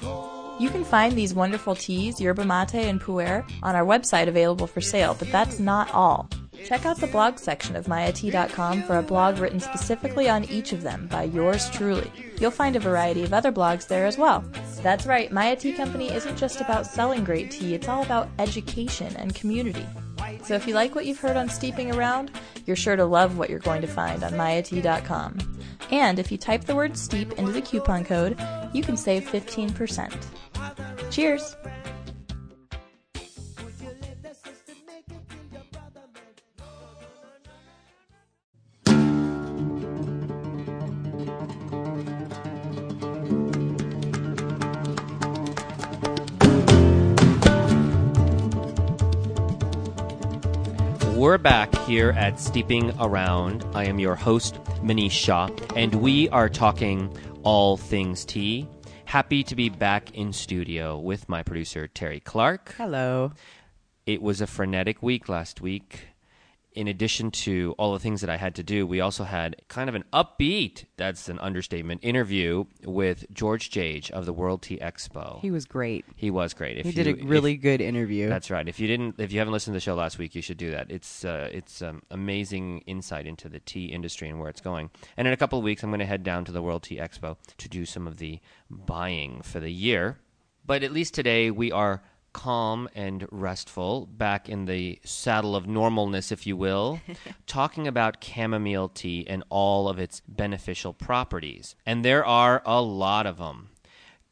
You 0.59 0.69
can 0.69 0.83
find 0.83 1.15
these 1.15 1.33
wonderful 1.33 1.75
teas, 1.75 2.19
yerba 2.19 2.43
mate 2.43 2.75
and 2.75 2.99
pu'er, 2.99 3.49
on 3.63 3.77
our 3.77 3.85
website 3.85 4.27
available 4.27 4.67
for 4.67 4.81
sale, 4.81 5.15
but 5.17 5.31
that's 5.31 5.57
not 5.57 5.89
all. 5.93 6.29
Check 6.65 6.85
out 6.85 6.97
the 6.97 7.07
blog 7.07 7.39
section 7.39 7.75
of 7.75 7.85
mayatea.com 7.85 8.83
for 8.83 8.97
a 8.97 9.03
blog 9.03 9.39
written 9.39 9.59
specifically 9.59 10.29
on 10.29 10.45
each 10.45 10.73
of 10.73 10.81
them 10.81 11.07
by 11.07 11.23
yours 11.23 11.69
truly. 11.69 12.11
You'll 12.39 12.51
find 12.51 12.75
a 12.75 12.79
variety 12.79 13.23
of 13.23 13.33
other 13.33 13.51
blogs 13.51 13.87
there 13.87 14.05
as 14.05 14.17
well. 14.17 14.43
That's 14.81 15.05
right, 15.05 15.31
Maya 15.31 15.55
Tea 15.55 15.73
Company 15.73 16.11
isn't 16.11 16.37
just 16.37 16.61
about 16.61 16.85
selling 16.85 17.23
great 17.23 17.51
tea, 17.51 17.73
it's 17.73 17.87
all 17.87 18.03
about 18.03 18.29
education 18.39 19.15
and 19.17 19.33
community. 19.33 19.85
So 20.43 20.55
if 20.55 20.67
you 20.67 20.73
like 20.73 20.95
what 20.95 21.05
you've 21.05 21.19
heard 21.19 21.37
on 21.37 21.49
Steeping 21.49 21.93
Around, 21.93 22.31
you're 22.65 22.75
sure 22.75 22.95
to 22.95 23.05
love 23.05 23.37
what 23.37 23.49
you're 23.49 23.59
going 23.59 23.81
to 23.81 23.87
find 23.87 24.23
on 24.23 24.33
mayatea.com. 24.33 25.37
And 25.91 26.19
if 26.19 26.31
you 26.31 26.37
type 26.37 26.65
the 26.65 26.75
word 26.75 26.97
steep 26.97 27.33
into 27.33 27.51
the 27.51 27.61
coupon 27.61 28.03
code, 28.03 28.37
you 28.73 28.83
can 28.83 28.97
save 28.97 29.23
15%. 29.23 30.13
Cheers! 31.11 31.55
We're 51.27 51.37
back 51.37 51.75
here 51.79 52.11
at 52.11 52.39
Steeping 52.39 52.97
Around. 53.01 53.65
I 53.73 53.83
am 53.83 53.99
your 53.99 54.15
host, 54.15 54.63
Manish 54.81 55.11
Shah, 55.11 55.49
and 55.75 55.95
we 55.95 56.29
are 56.29 56.47
talking 56.47 57.13
all 57.43 57.75
things 57.75 58.23
tea. 58.23 58.65
Happy 59.03 59.43
to 59.43 59.53
be 59.53 59.67
back 59.67 60.15
in 60.15 60.31
studio 60.31 60.97
with 60.97 61.27
my 61.27 61.43
producer, 61.43 61.85
Tere 61.85 62.21
Clark. 62.21 62.75
Hello. 62.77 63.33
It 64.05 64.21
was 64.21 64.39
a 64.39 64.47
frenetic 64.47 65.03
week 65.03 65.27
last 65.27 65.59
week. 65.59 66.07
In 66.77 66.87
addition 66.87 67.31
to 67.31 67.73
all 67.79 67.93
the 67.93 67.99
things 67.99 68.21
that 68.21 68.29
I 68.29 68.37
had 68.37 68.53
to 68.53 68.61
do, 68.63 68.85
we 68.85 69.01
also 69.01 69.23
had 69.23 69.55
kind 69.67 69.89
of 69.89 69.95
an 69.95 70.03
upbeat, 70.13 70.85
that's 70.95 71.27
an 71.27 71.39
understatement, 71.39 72.01
interview 72.03 72.65
with 72.85 73.25
George 73.33 73.71
Jage 73.71 74.11
of 74.11 74.27
the 74.27 74.31
World 74.31 74.61
Tea 74.61 74.77
Expo. 74.77 75.41
He 75.41 75.49
was 75.49 75.65
great. 75.65 76.05
He 76.15 76.29
was 76.29 76.53
great. 76.53 76.77
If 76.77 76.85
He 76.85 76.91
did 76.91 77.07
you- 77.07 77.15
a 77.15 77.17
if- 77.17 77.23
really 77.27 77.57
good 77.57 77.81
interview. 77.81 78.29
that's 78.29 78.51
right. 78.51 78.67
If 78.69 78.79
you 78.79 78.87
didn't, 78.87 79.15
if 79.17 79.31
you 79.31 79.39
haven't 79.39 79.53
listened 79.53 79.73
to 79.73 79.77
the 79.77 79.81
show 79.81 79.95
last 79.95 80.19
week, 80.19 80.35
you 80.35 80.43
should 80.43 80.57
do 80.59 80.69
that. 80.69 80.91
It's 80.91 81.25
uh, 81.25 81.49
it's 81.51 81.81
um, 81.81 82.03
amazing 82.11 82.83
insight 82.85 83.25
into 83.25 83.49
the 83.49 83.59
tea 83.59 83.85
industry 83.85 84.29
and 84.29 84.39
where 84.39 84.49
it's 84.51 84.61
going. 84.61 84.91
And 85.17 85.27
in 85.27 85.33
a 85.33 85.37
couple 85.37 85.57
of 85.57 85.65
weeks, 85.65 85.81
I'm 85.81 85.89
going 85.89 85.99
to 86.01 86.05
head 86.05 86.21
down 86.21 86.45
to 86.45 86.51
the 86.51 86.61
World 86.61 86.83
Tea 86.83 86.97
Expo 86.97 87.37
to 87.57 87.67
do 87.67 87.85
some 87.85 88.05
of 88.05 88.17
the 88.17 88.39
buying 88.69 89.41
for 89.41 89.59
the 89.59 89.71
year. 89.71 90.19
But 90.63 90.83
at 90.83 90.91
least 90.91 91.15
today 91.15 91.49
we 91.49 91.71
are 91.71 92.03
calm 92.37 92.87
and 92.93 93.27
restful, 93.31 94.05
back 94.05 94.47
in 94.47 94.65
the 94.65 94.99
saddle 95.03 95.55
of 95.55 95.65
normalness, 95.65 96.31
if 96.31 96.45
you 96.45 96.55
will, 96.55 96.99
talking 97.47 97.87
about 97.87 98.23
chamomile 98.23 98.89
tea 98.89 99.25
and 99.27 99.43
all 99.49 99.89
of 99.89 99.97
its 99.97 100.21
beneficial 100.27 100.93
properties. 100.93 101.75
And 101.83 102.05
there 102.05 102.23
are 102.23 102.61
a 102.63 102.79
lot 102.79 103.25
of 103.25 103.37
them. 103.37 103.69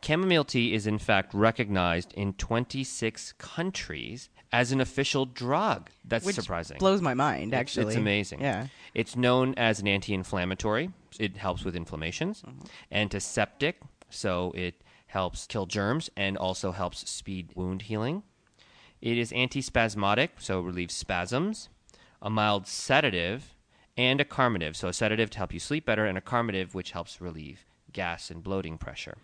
Chamomile 0.03 0.43
tea 0.43 0.75
is 0.75 0.85
in 0.85 0.99
fact 0.99 1.33
recognized 1.33 2.13
in 2.13 2.33
26 2.33 3.33
countries 3.39 4.29
as 4.51 4.71
an 4.71 4.79
official 4.79 5.25
drug. 5.25 5.89
That's 6.07 6.27
Which 6.27 6.35
surprising. 6.35 6.77
blows 6.77 7.01
my 7.01 7.15
mind. 7.15 7.55
Actually, 7.55 7.87
it's 7.87 7.95
amazing. 7.95 8.39
Yeah. 8.39 8.67
It's 8.93 9.15
known 9.15 9.55
as 9.55 9.79
an 9.79 9.87
anti-inflammatory. 9.87 10.91
It 11.19 11.37
helps 11.37 11.65
with 11.65 11.75
inflammations. 11.75 12.43
Mm-hmm. 12.43 12.65
Antiseptic, 12.91 13.77
so 14.11 14.51
it 14.55 14.75
helps 15.15 15.47
kill 15.47 15.65
germs 15.65 16.09
and 16.17 16.37
also 16.37 16.73
helps 16.73 17.09
speed 17.09 17.49
wound 17.55 17.83
healing. 17.83 18.21
It 19.01 19.17
is 19.17 19.31
antispasmodic, 19.31 20.31
so 20.39 20.59
it 20.59 20.63
relieves 20.63 20.93
spasms. 20.93 21.69
A 22.21 22.29
mild 22.29 22.67
sedative 22.67 23.55
and 23.95 24.19
a 24.19 24.25
carminative, 24.25 24.75
so 24.75 24.89
a 24.89 24.93
sedative 24.93 25.29
to 25.29 25.37
help 25.37 25.53
you 25.53 25.59
sleep 25.61 25.85
better 25.85 26.05
and 26.05 26.17
a 26.17 26.21
carminative 26.21 26.75
which 26.75 26.91
helps 26.91 27.21
relieve 27.21 27.65
gas 27.93 28.29
and 28.29 28.43
bloating 28.43 28.77
pressure. 28.77 29.15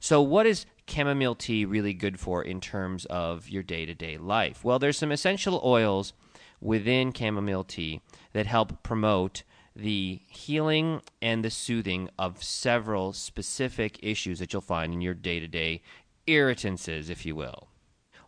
So, 0.00 0.22
what 0.22 0.46
is 0.46 0.64
chamomile 0.88 1.34
tea 1.34 1.66
really 1.66 1.92
good 1.92 2.18
for 2.18 2.42
in 2.42 2.58
terms 2.58 3.04
of 3.04 3.50
your 3.50 3.62
day 3.62 3.84
to 3.84 3.94
day 3.94 4.16
life? 4.16 4.64
Well, 4.64 4.78
there's 4.78 4.96
some 4.96 5.12
essential 5.12 5.60
oils 5.62 6.14
within 6.62 7.12
chamomile 7.12 7.64
tea 7.64 8.00
that 8.32 8.46
help 8.46 8.82
promote 8.82 9.42
the 9.76 10.20
healing 10.28 11.02
and 11.20 11.44
the 11.44 11.50
soothing 11.50 12.08
of 12.18 12.42
several 12.42 13.12
specific 13.12 13.98
issues 14.02 14.38
that 14.38 14.52
you'll 14.52 14.62
find 14.62 14.92
in 14.92 15.00
your 15.00 15.14
day 15.14 15.38
to 15.38 15.46
day 15.46 15.82
irritances, 16.26 17.10
if 17.10 17.26
you 17.26 17.36
will. 17.36 17.68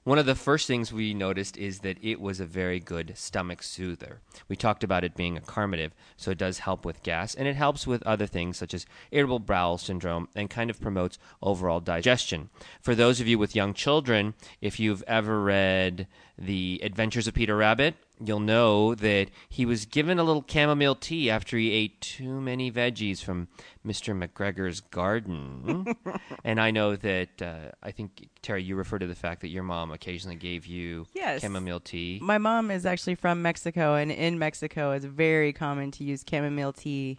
One 0.04 0.18
of 0.18 0.24
the 0.24 0.34
first 0.34 0.66
things 0.66 0.90
we 0.90 1.12
noticed 1.12 1.58
is 1.58 1.80
that 1.80 1.98
it 2.02 2.18
was 2.18 2.40
a 2.40 2.46
very 2.46 2.80
good 2.80 3.12
stomach 3.18 3.62
soother. 3.62 4.22
We 4.48 4.56
talked 4.56 4.82
about 4.82 5.04
it 5.04 5.14
being 5.14 5.36
a 5.36 5.42
carminative, 5.42 5.92
so 6.16 6.30
it 6.30 6.38
does 6.38 6.60
help 6.60 6.86
with 6.86 7.02
gas, 7.02 7.34
and 7.34 7.46
it 7.46 7.56
helps 7.56 7.86
with 7.86 8.02
other 8.04 8.26
things 8.26 8.56
such 8.56 8.72
as 8.72 8.86
irritable 9.10 9.40
bowel 9.40 9.76
syndrome 9.76 10.28
and 10.34 10.48
kind 10.48 10.70
of 10.70 10.80
promotes 10.80 11.18
overall 11.42 11.80
digestion. 11.80 12.48
For 12.80 12.94
those 12.94 13.20
of 13.20 13.28
you 13.28 13.38
with 13.38 13.54
young 13.54 13.74
children, 13.74 14.32
if 14.62 14.80
you've 14.80 15.04
ever 15.06 15.42
read 15.42 16.06
The 16.38 16.80
Adventures 16.82 17.26
of 17.26 17.34
Peter 17.34 17.56
Rabbit, 17.56 17.94
you'll 18.24 18.40
know 18.40 18.94
that 18.96 19.28
he 19.48 19.64
was 19.64 19.86
given 19.86 20.18
a 20.18 20.24
little 20.24 20.44
chamomile 20.48 20.94
tea 20.94 21.30
after 21.30 21.56
he 21.56 21.70
ate 21.70 22.00
too 22.00 22.40
many 22.40 22.70
veggies 22.70 23.22
from 23.22 23.48
Mr. 23.86 24.16
McGregor's 24.16 24.80
garden. 24.80 25.94
and 26.44 26.60
I 26.60 26.70
know 26.70 26.96
that 26.96 27.40
uh, 27.42 27.70
I 27.82 27.90
think 27.92 28.28
Tere, 28.42 28.58
you 28.58 28.76
refer 28.76 28.98
to 28.98 29.06
the 29.06 29.14
fact 29.14 29.40
that 29.42 29.48
your 29.48 29.62
mom 29.62 29.90
occasionally 29.90 30.36
gave 30.36 30.66
you 30.66 31.06
Yes. 31.14 31.40
chamomile 31.42 31.80
tea. 31.80 32.18
My 32.22 32.38
mom 32.38 32.70
is 32.70 32.84
actually 32.86 33.14
from 33.14 33.42
Mexico, 33.42 33.94
and 33.94 34.10
in 34.10 34.38
Mexico, 34.38 34.92
it's 34.92 35.04
very 35.04 35.52
common 35.52 35.90
to 35.92 36.04
use 36.04 36.24
chamomile 36.28 36.72
tea, 36.72 37.18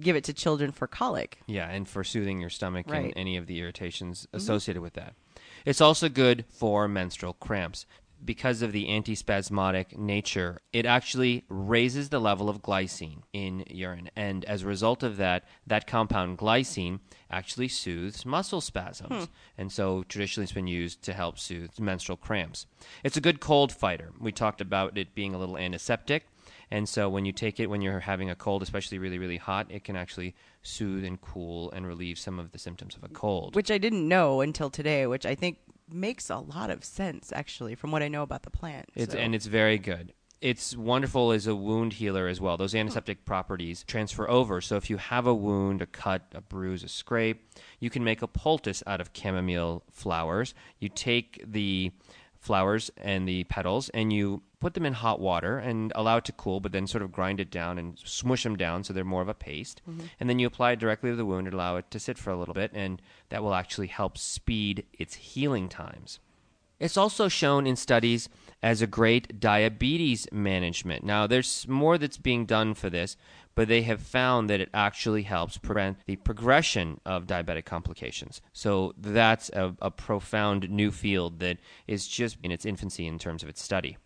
give 0.00 0.16
it 0.16 0.24
to 0.24 0.32
children 0.32 0.72
for 0.72 0.86
colic. 0.86 1.38
Yeah, 1.46 1.68
and 1.68 1.86
for 1.88 2.02
soothing 2.04 2.40
your 2.40 2.50
stomach 2.50 2.86
Right. 2.88 3.04
and 3.04 3.12
any 3.16 3.36
of 3.36 3.46
the 3.46 3.60
irritations 3.60 4.26
associated 4.32 4.82
with 4.82 4.94
that. 4.94 5.14
It's 5.64 5.80
also 5.80 6.08
good 6.08 6.44
for 6.48 6.88
menstrual 6.88 7.34
cramps. 7.34 7.86
Because 8.24 8.62
of 8.62 8.72
the 8.72 8.86
antispasmodic 8.86 9.96
nature, 9.96 10.58
it 10.72 10.86
actually 10.86 11.44
raises 11.48 12.08
the 12.08 12.20
level 12.20 12.48
of 12.48 12.62
glycine 12.62 13.22
in 13.32 13.64
urine. 13.68 14.10
And 14.14 14.44
as 14.44 14.62
a 14.62 14.66
result 14.66 15.02
of 15.02 15.16
that, 15.16 15.44
that 15.66 15.86
compound 15.86 16.38
glycine 16.38 17.00
actually 17.30 17.68
soothes 17.68 18.24
muscle 18.24 18.60
spasms. 18.60 19.24
Hmm. 19.24 19.32
And 19.58 19.72
so 19.72 20.04
traditionally 20.04 20.44
it's 20.44 20.52
been 20.52 20.66
used 20.66 21.02
to 21.02 21.12
help 21.12 21.38
soothe 21.38 21.78
menstrual 21.80 22.16
cramps. 22.16 22.66
It's 23.02 23.16
a 23.16 23.20
good 23.20 23.40
cold 23.40 23.72
fighter. 23.72 24.12
We 24.20 24.30
talked 24.30 24.60
about 24.60 24.96
it 24.96 25.14
being 25.14 25.34
a 25.34 25.38
little 25.38 25.58
antiseptic. 25.58 26.26
And 26.70 26.88
so 26.88 27.08
when 27.08 27.26
you 27.26 27.32
take 27.32 27.60
it 27.60 27.66
when 27.66 27.82
you're 27.82 28.00
having 28.00 28.30
a 28.30 28.34
cold, 28.34 28.62
especially 28.62 28.98
really, 28.98 29.18
really 29.18 29.36
hot, 29.36 29.66
it 29.68 29.84
can 29.84 29.94
actually 29.94 30.34
soothe 30.62 31.04
and 31.04 31.20
cool 31.20 31.70
and 31.72 31.86
relieve 31.86 32.18
some 32.18 32.38
of 32.38 32.52
the 32.52 32.58
symptoms 32.58 32.96
of 32.96 33.04
a 33.04 33.08
cold. 33.08 33.54
which 33.54 33.70
I 33.70 33.78
didn't 33.78 34.08
know 34.08 34.40
until 34.40 34.70
today, 34.70 35.06
which 35.06 35.26
I 35.26 35.34
think 35.34 35.58
makes 35.94 36.30
a 36.30 36.38
lot 36.38 36.70
of 36.70 36.84
sense 36.84 37.32
actually 37.34 37.74
from 37.74 37.90
what 37.90 38.02
I 38.02 38.08
know 38.08 38.22
about 38.22 38.42
the 38.42 38.50
plant. 38.50 38.88
It's 38.94 39.12
So- 39.12 39.18
and 39.18 39.34
it's 39.34 39.46
very 39.46 39.78
good. 39.78 40.12
It's 40.40 40.76
wonderful 40.76 41.30
as 41.30 41.46
a 41.46 41.54
wound 41.54 41.92
healer 41.94 42.26
as 42.26 42.40
well. 42.40 42.56
Those 42.56 42.74
antiseptic 42.74 43.24
properties 43.24 43.84
transfer 43.84 44.28
over. 44.28 44.60
So 44.60 44.74
if 44.74 44.90
you 44.90 44.96
have 44.96 45.24
a 45.24 45.32
wound, 45.34 45.80
a 45.80 45.86
cut, 45.86 46.22
a 46.34 46.40
bruise, 46.40 46.82
a 46.82 46.88
scrape, 46.88 47.48
you 47.78 47.90
can 47.90 48.02
make 48.02 48.22
a 48.22 48.26
poultice 48.26 48.82
out 48.84 49.00
of 49.00 49.10
chamomile 49.14 49.84
flowers. 49.92 50.52
You 50.80 50.88
take 50.88 51.44
the 51.46 51.92
flowers 52.40 52.90
and 52.96 53.28
the 53.28 53.44
petals 53.44 53.88
and 53.90 54.12
you 54.12 54.42
put 54.62 54.74
them 54.74 54.86
in 54.86 54.92
hot 54.92 55.18
water 55.18 55.58
and 55.58 55.92
allow 55.96 56.18
it 56.18 56.24
to 56.24 56.30
cool, 56.30 56.60
but 56.60 56.70
then 56.70 56.86
sort 56.86 57.02
of 57.02 57.10
grind 57.10 57.40
it 57.40 57.50
down 57.50 57.80
and 57.80 57.98
smush 57.98 58.44
them 58.44 58.54
down 58.54 58.84
so 58.84 58.92
they're 58.92 59.04
more 59.04 59.20
of 59.20 59.28
a 59.28 59.34
paste. 59.34 59.82
Mm-hmm. 59.90 60.06
And 60.20 60.30
then 60.30 60.38
you 60.38 60.46
apply 60.46 60.70
it 60.72 60.78
directly 60.78 61.10
to 61.10 61.16
the 61.16 61.26
wound 61.26 61.48
and 61.48 61.54
allow 61.54 61.74
it 61.78 61.90
to 61.90 61.98
sit 61.98 62.16
for 62.16 62.30
a 62.30 62.36
little 62.36 62.54
bit, 62.54 62.70
and 62.72 63.02
that 63.30 63.42
will 63.42 63.54
actually 63.54 63.88
help 63.88 64.16
speed 64.16 64.84
its 64.92 65.14
healing 65.14 65.68
times. 65.68 66.20
It's 66.78 66.96
also 66.96 67.26
shown 67.26 67.66
in 67.66 67.74
studies 67.74 68.28
as 68.62 68.80
a 68.80 68.86
great 68.86 69.40
diabetes 69.40 70.28
management. 70.30 71.02
Now, 71.02 71.26
there's 71.26 71.66
more 71.66 71.98
that's 71.98 72.18
being 72.18 72.46
done 72.46 72.74
for 72.74 72.88
this, 72.88 73.16
but 73.56 73.66
they 73.66 73.82
have 73.82 74.00
found 74.00 74.48
that 74.48 74.60
it 74.60 74.70
actually 74.72 75.22
helps 75.22 75.58
prevent 75.58 75.98
the 76.06 76.16
progression 76.16 77.00
of 77.04 77.26
diabetic 77.26 77.64
complications. 77.64 78.40
So 78.52 78.94
that's 78.96 79.48
a, 79.50 79.74
a 79.82 79.90
profound 79.90 80.70
new 80.70 80.92
field 80.92 81.40
that 81.40 81.58
is 81.88 82.06
just 82.06 82.38
in 82.44 82.52
its 82.52 82.64
infancy 82.64 83.08
in 83.08 83.18
terms 83.18 83.42
of 83.42 83.48
its 83.48 83.60
study. 83.60 83.96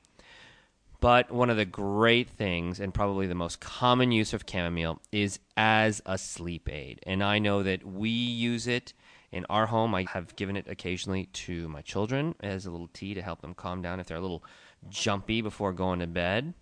But 1.07 1.31
one 1.31 1.51
of 1.51 1.57
the 1.57 1.65
great 1.65 2.29
things, 2.29 2.81
and 2.81 2.93
probably 2.93 3.29
the 3.29 3.35
most 3.37 3.61
common 3.61 4.11
use 4.11 4.33
of 4.33 4.43
chamomile, 4.45 5.01
is 5.13 5.39
as 5.57 6.03
a 6.05 6.19
sleep 6.19 6.69
aid. 6.69 6.99
And 7.05 7.23
I 7.23 7.39
know 7.39 7.63
that 7.63 7.87
we 7.87 8.11
use 8.11 8.67
it 8.67 8.93
in 9.31 9.47
our 9.49 9.67
home. 9.67 9.95
I 9.95 10.07
have 10.11 10.35
given 10.35 10.57
it 10.57 10.67
occasionally 10.67 11.27
to 11.27 11.69
my 11.69 11.81
children 11.81 12.35
as 12.41 12.67
a 12.67 12.73
little 12.73 12.89
tea 12.89 13.15
to 13.15 13.23
help 13.23 13.41
them 13.41 13.55
calm 13.55 13.83
down 13.83 14.01
if 14.01 14.09
they're 14.09 14.17
a 14.17 14.21
little 14.21 14.43
jumpy 14.89 15.43
before 15.43 15.73
going 15.73 16.01
to 16.01 16.09
bed. 16.09 16.55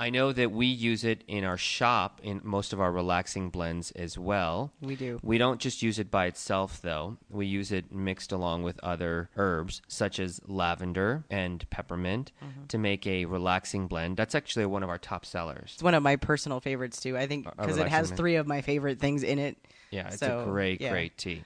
I 0.00 0.10
know 0.10 0.32
that 0.32 0.52
we 0.52 0.66
use 0.66 1.02
it 1.02 1.24
in 1.26 1.42
our 1.42 1.56
shop 1.56 2.20
in 2.22 2.40
most 2.44 2.72
of 2.72 2.80
our 2.80 2.92
relaxing 2.92 3.50
blends 3.50 3.90
as 3.90 4.16
well. 4.16 4.72
We 4.80 4.94
do. 4.94 5.18
We 5.24 5.38
don't 5.38 5.60
just 5.60 5.82
use 5.82 5.98
it 5.98 6.08
by 6.08 6.26
itself, 6.26 6.80
though. 6.80 7.16
We 7.28 7.46
use 7.46 7.72
it 7.72 7.92
mixed 7.92 8.30
along 8.30 8.62
with 8.62 8.78
other 8.80 9.28
herbs, 9.36 9.82
such 9.88 10.20
as 10.20 10.40
lavender 10.46 11.24
and 11.30 11.68
peppermint, 11.70 12.30
Mm-hmm. 12.42 12.66
to 12.68 12.78
make 12.78 13.06
a 13.08 13.24
relaxing 13.24 13.88
blend. 13.88 14.16
That's 14.16 14.34
actually 14.36 14.66
one 14.66 14.84
of 14.84 14.88
our 14.88 14.98
top 14.98 15.26
sellers. 15.26 15.72
It's 15.74 15.82
one 15.82 15.94
of 15.94 16.02
my 16.04 16.14
personal 16.16 16.60
favorites 16.60 17.00
too. 17.00 17.18
I 17.18 17.26
think 17.26 17.44
because 17.56 17.76
it 17.78 17.88
has 17.88 18.06
relaxing- 18.08 18.16
three 18.16 18.36
of 18.36 18.46
my 18.46 18.62
favorite 18.62 19.00
things 19.00 19.24
in 19.24 19.38
it. 19.40 19.56
Yeah, 19.90 20.08
it's 20.08 20.18
So, 20.18 20.42
a 20.42 20.44
great, 20.44 20.80
yeah. 20.80 20.90
great 20.90 21.16
tea. 21.18 21.42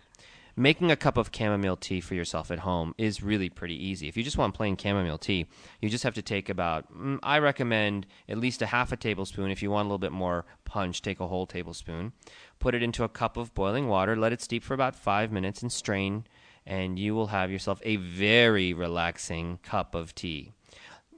Making 0.57 0.91
a 0.91 0.97
cup 0.97 1.17
of 1.17 1.31
chamomile 1.35 1.79
tea 1.79 2.03
for 2.03 2.15
yourself 2.15 2.51
at 2.51 2.59
home 2.59 2.95
is 2.99 3.23
really 3.23 3.49
pretty 3.49 3.75
easy. 3.75 4.07
If 4.07 4.19
you 4.19 4.23
just 4.23 4.37
want 4.37 4.53
plain 4.53 4.77
chamomile 4.77 5.17
tea, 5.17 5.47
you 5.81 5.89
just 5.89 6.05
have 6.05 6.13
to 6.15 6.23
take 6.23 6.51
about, 6.51 6.93
mm, 6.95 7.19
I 7.23 7.39
recommend 7.39 8.07
at 8.29 8.37
least 8.37 8.61
a 8.61 8.67
half 8.67 8.93
a 8.93 8.97
tablespoon. 8.97 9.51
If 9.51 9.63
you 9.63 9.71
want 9.71 9.87
a 9.87 9.89
little 9.89 9.99
bit 9.99 10.13
more 10.13 10.45
punch, 10.67 11.01
take 11.01 11.21
a 11.21 11.27
whole 11.27 11.47
tablespoon. 11.47 12.13
Put 12.59 12.75
it 12.75 12.83
into 12.83 13.03
a 13.03 13.09
cup 13.09 13.39
of 13.39 13.55
boiling 13.55 13.89
water, 13.89 14.15
let 14.15 14.33
it 14.33 14.43
steep 14.43 14.63
for 14.63 14.75
about 14.75 14.95
five 14.95 15.33
minutes, 15.33 15.63
and 15.63 15.73
strain, 15.73 16.27
and 16.67 16.99
you 16.99 17.15
will 17.15 17.29
have 17.29 17.51
yourself 17.51 17.81
a 17.83 17.97
very 17.97 18.75
relaxing 18.75 19.59
cup 19.63 19.95
of 19.95 20.15
tea. 20.15 20.53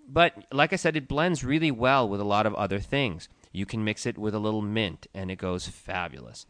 But 0.08 0.44
like 0.52 0.72
I 0.72 0.76
said, 0.76 0.96
it 0.96 1.08
blends 1.08 1.42
really 1.42 1.72
well 1.72 2.08
with 2.08 2.20
a 2.20 2.24
lot 2.24 2.46
of 2.46 2.54
other 2.54 2.78
things. 2.78 3.28
You 3.50 3.66
can 3.66 3.84
mix 3.84 4.06
it 4.06 4.16
with 4.16 4.34
a 4.34 4.38
little 4.38 4.62
mint, 4.62 5.08
and 5.12 5.28
it 5.28 5.38
goes 5.38 5.66
fabulous. 5.66 6.46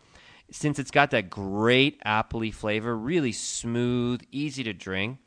Since 0.51 0.79
it's 0.79 0.91
got 0.91 1.11
that 1.11 1.31
great 1.31 2.03
appley 2.05 2.53
flavor, 2.53 2.97
really 2.97 3.33
smooth, 3.33 4.23
easy 4.31 4.63
to 4.65 4.73
drink, 4.73 5.19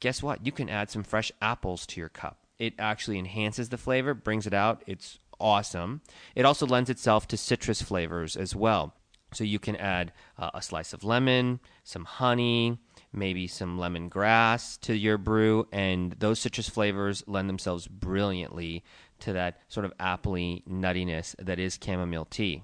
guess 0.00 0.22
what? 0.22 0.44
You 0.44 0.52
can 0.52 0.68
add 0.68 0.90
some 0.90 1.02
fresh 1.02 1.32
apples 1.40 1.86
to 1.86 2.00
your 2.00 2.08
cup. 2.08 2.38
It 2.58 2.74
actually 2.78 3.18
enhances 3.18 3.70
the 3.70 3.78
flavor, 3.78 4.14
brings 4.14 4.46
it 4.46 4.54
out. 4.54 4.82
It's 4.86 5.18
awesome. 5.40 6.02
It 6.34 6.44
also 6.44 6.66
lends 6.66 6.90
itself 6.90 7.26
to 7.28 7.36
citrus 7.36 7.80
flavors 7.82 8.36
as 8.36 8.54
well. 8.54 8.94
So 9.32 9.44
you 9.44 9.58
can 9.58 9.76
add 9.76 10.12
uh, 10.38 10.50
a 10.54 10.62
slice 10.62 10.92
of 10.92 11.04
lemon, 11.04 11.60
some 11.84 12.04
honey, 12.04 12.78
maybe 13.12 13.46
some 13.46 13.78
lemongrass 13.78 14.78
to 14.80 14.96
your 14.96 15.18
brew, 15.18 15.68
and 15.72 16.12
those 16.18 16.40
citrus 16.40 16.68
flavors 16.68 17.22
lend 17.26 17.48
themselves 17.48 17.86
brilliantly 17.86 18.84
to 19.20 19.32
that 19.32 19.60
sort 19.68 19.86
of 19.86 19.96
appley 19.98 20.66
nuttiness 20.66 21.34
that 21.38 21.58
is 21.58 21.78
chamomile 21.82 22.24
tea. 22.24 22.62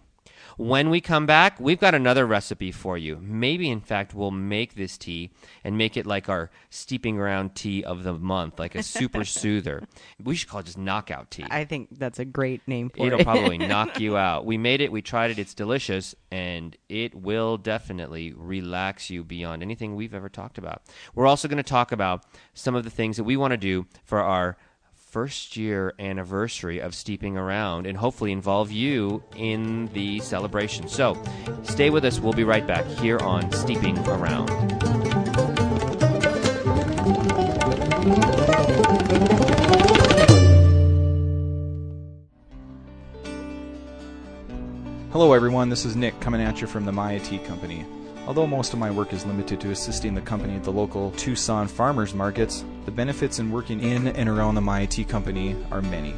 When 0.57 0.89
we 0.89 1.03
come 1.03 1.27
back, 1.27 1.61
we've 1.61 1.79
got 1.79 1.95
another 1.95 2.27
recipe 2.27 2.73
for 2.73 2.97
you. 2.97 3.19
Maybe, 3.21 3.69
in 3.69 3.81
fact, 3.81 4.15
we'll 4.15 4.31
make 4.31 4.75
this 4.75 4.97
tea 4.97 5.31
and 5.63 5.77
make 5.77 5.99
it 5.99 6.07
like 6.07 6.31
our 6.31 6.51
steeping 6.71 7.19
around 7.19 7.55
tea 7.55 7.85
of 7.85 8.05
the 8.05 8.15
month, 8.15 8.59
like 8.59 8.75
a 8.75 8.83
super 8.83 9.25
soother. 9.27 9.83
We 10.23 10.35
should 10.35 10.49
call 10.49 10.61
it 10.61 10.67
just 10.67 10.79
knockout 10.79 11.31
tea. 11.31 11.45
I 11.51 11.65
think 11.65 11.99
that's 11.99 12.19
a 12.19 12.25
great 12.25 12.67
name 12.67 12.89
for 12.89 13.07
It'll 13.07 13.21
it. 13.21 13.27
Will 13.27 13.33
probably 13.33 13.59
knock 13.69 14.01
you 14.01 14.17
out. 14.17 14.47
We 14.47 14.57
made 14.57 14.81
it, 14.81 14.91
we 14.91 15.03
tried 15.03 15.31
it, 15.31 15.39
it's 15.39 15.53
delicious, 15.53 16.15
and 16.31 16.75
it 16.89 17.15
will 17.15 17.59
definitely 17.59 18.33
relax 18.33 19.11
you 19.11 19.25
beyond 19.25 19.63
anything 19.63 19.95
we've 19.95 20.15
ever 20.15 20.31
talked 20.31 20.57
about. 20.57 20.83
We're 21.15 21.27
also 21.27 21.49
going 21.49 21.59
to 21.59 21.63
talk 21.63 21.93
about 21.93 22.25
some 22.55 22.75
of 22.75 22.85
the 22.85 22.91
things 22.91 23.19
that 23.19 23.25
we 23.25 23.37
want 23.37 23.51
to 23.51 23.59
do 23.59 23.87
for 24.05 24.21
our 24.21 24.57
first 25.17 25.57
year 25.57 25.95
anniversary 25.99 26.79
of 26.79 26.95
Steeping 26.95 27.39
Around 27.39 27.87
and 27.87 27.97
hopefully 27.97 28.33
involve 28.33 28.71
you 28.71 29.23
in 29.35 29.87
the 29.95 30.21
celebration. 30.21 30.89
So 30.89 31.17
stay 31.63 31.89
with 31.89 32.05
us. 32.05 32.21
We'll 32.21 32.35
be 32.35 32.45
right 32.45 32.67
back 32.67 32.85
here 32.85 33.19
on 33.21 33.51
Steeping 33.51 33.97
Around. 34.01 34.51
Hello, 45.13 45.33
everyone. 45.33 45.71
This 45.71 45.87
is 45.87 45.97
Nick 45.97 46.21
coming 46.21 46.43
at 46.43 46.61
you 46.61 46.67
from 46.67 46.85
the 46.85 46.93
Maya 46.93 47.21
Tea 47.21 47.39
Company. 47.39 47.87
Although 48.27 48.49
most 48.49 48.73
of 48.73 48.81
my 48.81 48.91
work 48.91 49.13
is 49.13 49.25
limited 49.25 49.61
to 49.61 49.71
assisting 49.71 50.15
the 50.15 50.21
company 50.21 50.57
at 50.57 50.65
the 50.65 50.73
local 50.73 51.13
Tucson 51.13 51.69
farmers 51.69 52.13
markets, 52.13 52.65
the 52.85 52.91
benefits 52.91 53.39
in 53.39 53.53
working 53.53 53.81
in 53.81 54.09
and 54.09 54.29
around 54.29 54.57
the 54.57 54.87
Tea 54.91 55.05
Company 55.05 55.55
are 55.71 55.81
many. 55.81 56.11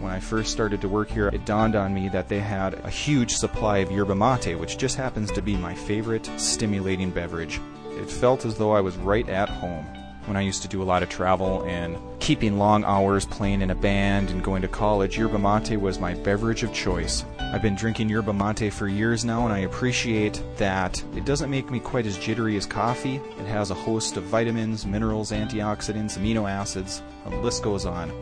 When 0.00 0.12
I 0.12 0.20
first 0.20 0.52
started 0.52 0.82
to 0.82 0.88
work 0.88 1.08
here, 1.08 1.28
it 1.28 1.46
dawned 1.46 1.74
on 1.74 1.94
me 1.94 2.10
that 2.10 2.28
they 2.28 2.40
had 2.40 2.74
a 2.84 2.90
huge 2.90 3.32
supply 3.32 3.78
of 3.78 3.90
yerba 3.90 4.14
mate, 4.14 4.54
which 4.54 4.76
just 4.76 4.96
happens 4.96 5.32
to 5.32 5.40
be 5.40 5.56
my 5.56 5.74
favorite 5.74 6.30
stimulating 6.36 7.10
beverage. 7.10 7.58
It 7.92 8.10
felt 8.10 8.44
as 8.44 8.58
though 8.58 8.72
I 8.72 8.82
was 8.82 8.96
right 8.98 9.26
at 9.26 9.48
home. 9.48 9.86
When 10.26 10.36
I 10.36 10.42
used 10.42 10.60
to 10.62 10.68
do 10.68 10.82
a 10.82 10.84
lot 10.84 11.02
of 11.02 11.08
travel 11.08 11.64
and 11.64 11.96
keeping 12.20 12.58
long 12.58 12.84
hours 12.84 13.24
playing 13.24 13.62
in 13.62 13.70
a 13.70 13.74
band 13.74 14.28
and 14.28 14.44
going 14.44 14.60
to 14.60 14.68
college, 14.68 15.16
yerba 15.16 15.38
mate 15.38 15.80
was 15.80 15.98
my 15.98 16.12
beverage 16.12 16.62
of 16.62 16.74
choice. 16.74 17.24
I've 17.52 17.62
been 17.62 17.76
drinking 17.76 18.08
yerba 18.08 18.32
mate 18.32 18.72
for 18.72 18.88
years 18.88 19.24
now, 19.24 19.44
and 19.44 19.52
I 19.52 19.60
appreciate 19.60 20.42
that 20.56 21.02
it 21.14 21.24
doesn't 21.24 21.50
make 21.50 21.70
me 21.70 21.78
quite 21.78 22.04
as 22.04 22.18
jittery 22.18 22.56
as 22.56 22.66
coffee. 22.66 23.16
It 23.16 23.46
has 23.46 23.70
a 23.70 23.74
host 23.74 24.16
of 24.16 24.24
vitamins, 24.24 24.84
minerals, 24.84 25.30
antioxidants, 25.30 26.18
amino 26.18 26.50
acids, 26.50 27.02
the 27.24 27.36
list 27.36 27.62
goes 27.62 27.86
on. 27.86 28.12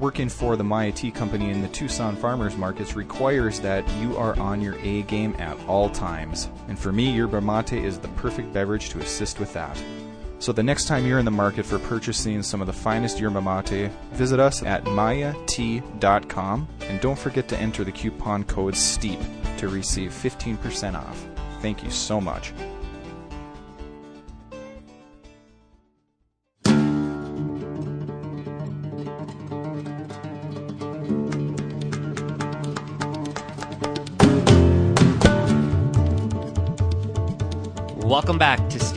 Working 0.00 0.28
for 0.28 0.56
the 0.56 0.64
Maya 0.64 0.90
Tea 0.90 1.10
Company 1.10 1.50
in 1.50 1.62
the 1.62 1.68
Tucson 1.68 2.16
farmers 2.16 2.56
markets 2.56 2.94
requires 2.94 3.60
that 3.60 3.88
you 4.00 4.16
are 4.16 4.38
on 4.38 4.60
your 4.60 4.76
A 4.80 5.02
game 5.02 5.36
at 5.38 5.58
all 5.66 5.88
times. 5.88 6.48
And 6.68 6.78
for 6.78 6.92
me, 6.92 7.10
yerba 7.10 7.40
mate 7.40 7.72
is 7.72 7.98
the 7.98 8.08
perfect 8.08 8.52
beverage 8.52 8.90
to 8.90 8.98
assist 8.98 9.38
with 9.38 9.52
that. 9.52 9.80
So 10.38 10.52
the 10.52 10.62
next 10.62 10.86
time 10.86 11.06
you're 11.06 11.18
in 11.18 11.24
the 11.24 11.30
market 11.30 11.64
for 11.64 11.78
purchasing 11.78 12.42
some 12.42 12.60
of 12.60 12.66
the 12.66 12.72
finest 12.72 13.18
yerba 13.18 13.40
mate, 13.40 13.90
visit 14.12 14.38
us 14.38 14.62
at 14.62 14.84
mayatea.com 14.84 16.68
and 16.80 17.00
don't 17.00 17.18
forget 17.18 17.48
to 17.48 17.58
enter 17.58 17.84
the 17.84 17.92
coupon 17.92 18.44
code 18.44 18.76
STEEP 18.76 19.18
to 19.58 19.68
receive 19.68 20.12
15% 20.12 20.94
off. 20.94 21.26
Thank 21.60 21.82
you 21.82 21.90
so 21.90 22.20
much. 22.20 22.52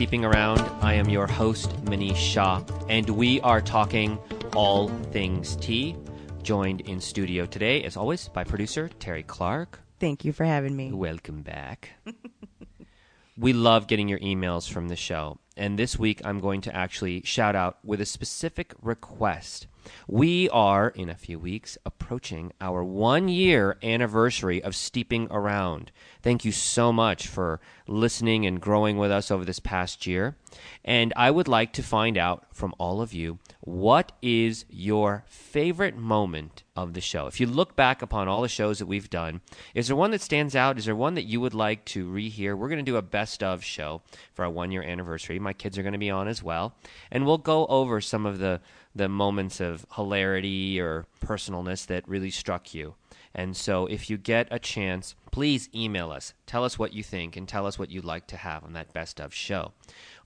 Steeping 0.00 0.24
Around. 0.24 0.60
I 0.80 0.94
am 0.94 1.10
your 1.10 1.26
host, 1.26 1.76
Manish 1.84 2.16
Shah, 2.16 2.62
and 2.88 3.06
we 3.10 3.38
are 3.42 3.60
talking 3.60 4.18
all 4.54 4.88
things 5.12 5.56
tea. 5.56 5.94
Joined 6.42 6.80
in 6.80 7.02
studio 7.02 7.44
today, 7.44 7.82
as 7.82 7.98
always, 7.98 8.26
by 8.28 8.42
producer 8.42 8.88
Tere 8.98 9.22
Clark. 9.22 9.78
Thank 9.98 10.24
you 10.24 10.32
for 10.32 10.46
having 10.46 10.74
me. 10.74 10.90
Welcome 10.90 11.42
back. 11.42 11.90
we 13.36 13.52
love 13.52 13.88
getting 13.88 14.08
your 14.08 14.20
emails 14.20 14.66
from 14.66 14.88
the 14.88 14.96
show, 14.96 15.38
and 15.54 15.78
this 15.78 15.98
week 15.98 16.22
I'm 16.24 16.40
going 16.40 16.62
to 16.62 16.74
actually 16.74 17.20
shout 17.26 17.54
out 17.54 17.76
with 17.84 18.00
a 18.00 18.06
specific 18.06 18.72
request. 18.80 19.66
We 20.06 20.48
are, 20.50 20.88
in 20.88 21.08
a 21.08 21.14
few 21.14 21.38
weeks, 21.38 21.78
approaching 21.84 22.52
our 22.60 22.82
one 22.82 23.28
year 23.28 23.76
anniversary 23.82 24.62
of 24.62 24.74
Steeping 24.74 25.28
Around. 25.30 25.92
Thank 26.22 26.44
you 26.44 26.52
so 26.52 26.92
much 26.92 27.26
for 27.26 27.60
listening 27.86 28.46
and 28.46 28.60
growing 28.60 28.98
with 28.98 29.10
us 29.10 29.30
over 29.30 29.44
this 29.44 29.58
past 29.58 30.06
year. 30.06 30.36
And 30.84 31.12
I 31.16 31.30
would 31.30 31.48
like 31.48 31.72
to 31.74 31.82
find 31.82 32.18
out 32.18 32.46
from 32.52 32.74
all 32.78 33.00
of 33.00 33.12
you 33.12 33.38
what 33.60 34.12
is 34.22 34.64
your 34.68 35.24
favorite 35.26 35.96
moment 35.96 36.62
of 36.76 36.94
the 36.94 37.00
show? 37.00 37.26
If 37.26 37.40
you 37.40 37.46
look 37.46 37.76
back 37.76 38.02
upon 38.02 38.26
all 38.26 38.42
the 38.42 38.48
shows 38.48 38.78
that 38.78 38.86
we've 38.86 39.10
done, 39.10 39.40
is 39.74 39.86
there 39.86 39.96
one 39.96 40.10
that 40.12 40.22
stands 40.22 40.56
out? 40.56 40.78
Is 40.78 40.86
there 40.86 40.96
one 40.96 41.14
that 41.14 41.24
you 41.24 41.40
would 41.40 41.54
like 41.54 41.84
to 41.86 42.10
rehear? 42.10 42.56
We're 42.56 42.68
going 42.68 42.84
to 42.84 42.90
do 42.90 42.96
a 42.96 43.02
best 43.02 43.42
of 43.42 43.62
show 43.62 44.02
for 44.32 44.44
our 44.44 44.50
one 44.50 44.70
year 44.70 44.82
anniversary. 44.82 45.38
My 45.38 45.52
kids 45.52 45.78
are 45.78 45.82
going 45.82 45.92
to 45.92 45.98
be 45.98 46.10
on 46.10 46.28
as 46.28 46.42
well. 46.42 46.74
And 47.10 47.26
we'll 47.26 47.38
go 47.38 47.66
over 47.66 48.00
some 48.00 48.26
of 48.26 48.38
the 48.38 48.60
the 48.94 49.08
moments 49.08 49.60
of 49.60 49.86
hilarity 49.94 50.80
or 50.80 51.06
personalness 51.24 51.86
that 51.86 52.08
really 52.08 52.30
struck 52.30 52.74
you. 52.74 52.94
And 53.34 53.56
so, 53.56 53.86
if 53.86 54.10
you 54.10 54.18
get 54.18 54.48
a 54.50 54.58
chance, 54.58 55.14
please 55.30 55.68
email 55.72 56.10
us. 56.10 56.34
Tell 56.46 56.64
us 56.64 56.78
what 56.78 56.92
you 56.92 57.04
think 57.04 57.36
and 57.36 57.46
tell 57.46 57.66
us 57.66 57.78
what 57.78 57.90
you'd 57.90 58.04
like 58.04 58.26
to 58.28 58.36
have 58.36 58.64
on 58.64 58.72
that 58.72 58.92
best 58.92 59.20
of 59.20 59.32
show. 59.32 59.72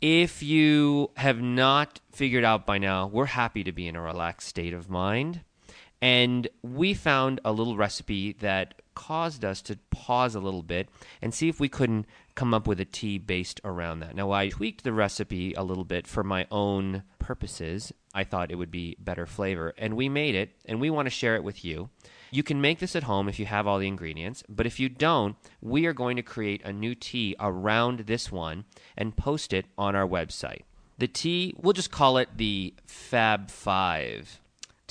If 0.00 0.40
you 0.40 1.10
have 1.16 1.42
not 1.42 1.98
figured 2.12 2.44
out 2.44 2.64
by 2.64 2.78
now, 2.78 3.08
we're 3.08 3.26
happy 3.26 3.64
to 3.64 3.72
be 3.72 3.88
in 3.88 3.96
a 3.96 4.00
relaxed 4.00 4.46
state 4.46 4.72
of 4.72 4.88
mind. 4.88 5.40
And 6.00 6.46
we 6.62 6.94
found 6.94 7.40
a 7.44 7.50
little 7.50 7.76
recipe 7.76 8.34
that 8.34 8.79
caused 9.06 9.46
us 9.46 9.62
to 9.62 9.78
pause 9.90 10.34
a 10.34 10.40
little 10.40 10.62
bit 10.62 10.90
and 11.22 11.32
see 11.32 11.48
if 11.48 11.58
we 11.58 11.70
couldn't 11.70 12.04
come 12.34 12.52
up 12.52 12.66
with 12.66 12.78
a 12.78 12.84
tea 12.84 13.16
based 13.16 13.58
around 13.64 14.00
that. 14.00 14.14
Now, 14.14 14.30
I 14.30 14.50
tweaked 14.50 14.84
the 14.84 14.92
recipe 14.92 15.54
a 15.54 15.62
little 15.62 15.84
bit 15.84 16.06
for 16.06 16.22
my 16.22 16.46
own 16.50 17.02
purposes. 17.18 17.94
I 18.12 18.24
thought 18.24 18.50
it 18.50 18.56
would 18.56 18.70
be 18.70 18.96
better 19.00 19.24
flavor, 19.24 19.72
and 19.78 19.96
we 19.96 20.10
made 20.10 20.34
it, 20.34 20.50
and 20.66 20.82
we 20.82 20.90
want 20.90 21.06
to 21.06 21.10
share 21.10 21.34
it 21.34 21.42
with 21.42 21.64
you. 21.64 21.88
You 22.30 22.42
can 22.42 22.60
make 22.60 22.78
this 22.78 22.94
at 22.94 23.04
home 23.04 23.26
if 23.26 23.38
you 23.38 23.46
have 23.46 23.66
all 23.66 23.78
the 23.78 23.88
ingredients, 23.88 24.44
but 24.50 24.66
if 24.66 24.78
you 24.78 24.90
don't, 24.90 25.34
we 25.62 25.86
are 25.86 25.94
going 25.94 26.16
to 26.16 26.22
create 26.22 26.62
a 26.62 26.72
new 26.72 26.94
tea 26.94 27.34
around 27.40 28.00
this 28.00 28.30
one 28.30 28.64
and 28.98 29.16
post 29.16 29.54
it 29.54 29.64
on 29.78 29.96
our 29.96 30.06
website. 30.06 30.62
The 30.98 31.08
tea, 31.08 31.54
we'll 31.56 31.72
just 31.72 31.90
call 31.90 32.18
it 32.18 32.28
the 32.36 32.74
Fab 32.84 33.50
Five. 33.50 34.40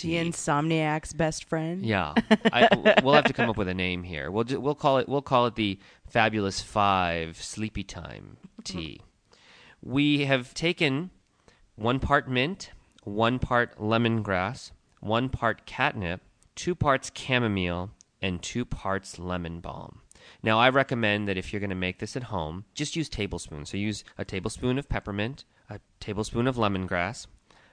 The 0.07 0.15
insomniac's 0.15 1.13
best 1.13 1.45
friend. 1.45 1.85
Yeah, 1.85 2.13
I, 2.53 2.67
we'll 3.03 3.13
have 3.13 3.25
to 3.25 3.33
come 3.33 3.49
up 3.49 3.57
with 3.57 3.67
a 3.67 3.73
name 3.73 4.03
here. 4.03 4.31
We'll 4.31 4.45
we'll 4.49 4.75
call 4.75 4.97
it 4.97 5.09
we'll 5.09 5.21
call 5.21 5.45
it 5.47 5.55
the 5.55 5.79
Fabulous 6.07 6.61
Five 6.61 7.41
Sleepy 7.41 7.83
Time 7.83 8.37
Tea. 8.63 9.01
we 9.81 10.25
have 10.25 10.53
taken 10.53 11.11
one 11.75 11.99
part 11.99 12.29
mint, 12.29 12.71
one 13.03 13.39
part 13.39 13.77
lemongrass, 13.77 14.71
one 14.99 15.29
part 15.29 15.65
catnip, 15.65 16.21
two 16.55 16.75
parts 16.75 17.11
chamomile, 17.13 17.91
and 18.21 18.41
two 18.41 18.65
parts 18.65 19.17
lemon 19.19 19.59
balm. 19.59 20.01
Now, 20.43 20.59
I 20.59 20.69
recommend 20.69 21.27
that 21.27 21.37
if 21.37 21.51
you're 21.51 21.59
going 21.59 21.69
to 21.69 21.75
make 21.75 21.99
this 21.99 22.15
at 22.15 22.23
home, 22.23 22.65
just 22.73 22.95
use 22.95 23.09
tablespoons. 23.09 23.69
So 23.71 23.77
use 23.77 24.03
a 24.17 24.25
tablespoon 24.25 24.77
of 24.77 24.89
peppermint, 24.89 25.45
a 25.69 25.79
tablespoon 25.99 26.47
of 26.47 26.55
lemongrass, 26.55 27.27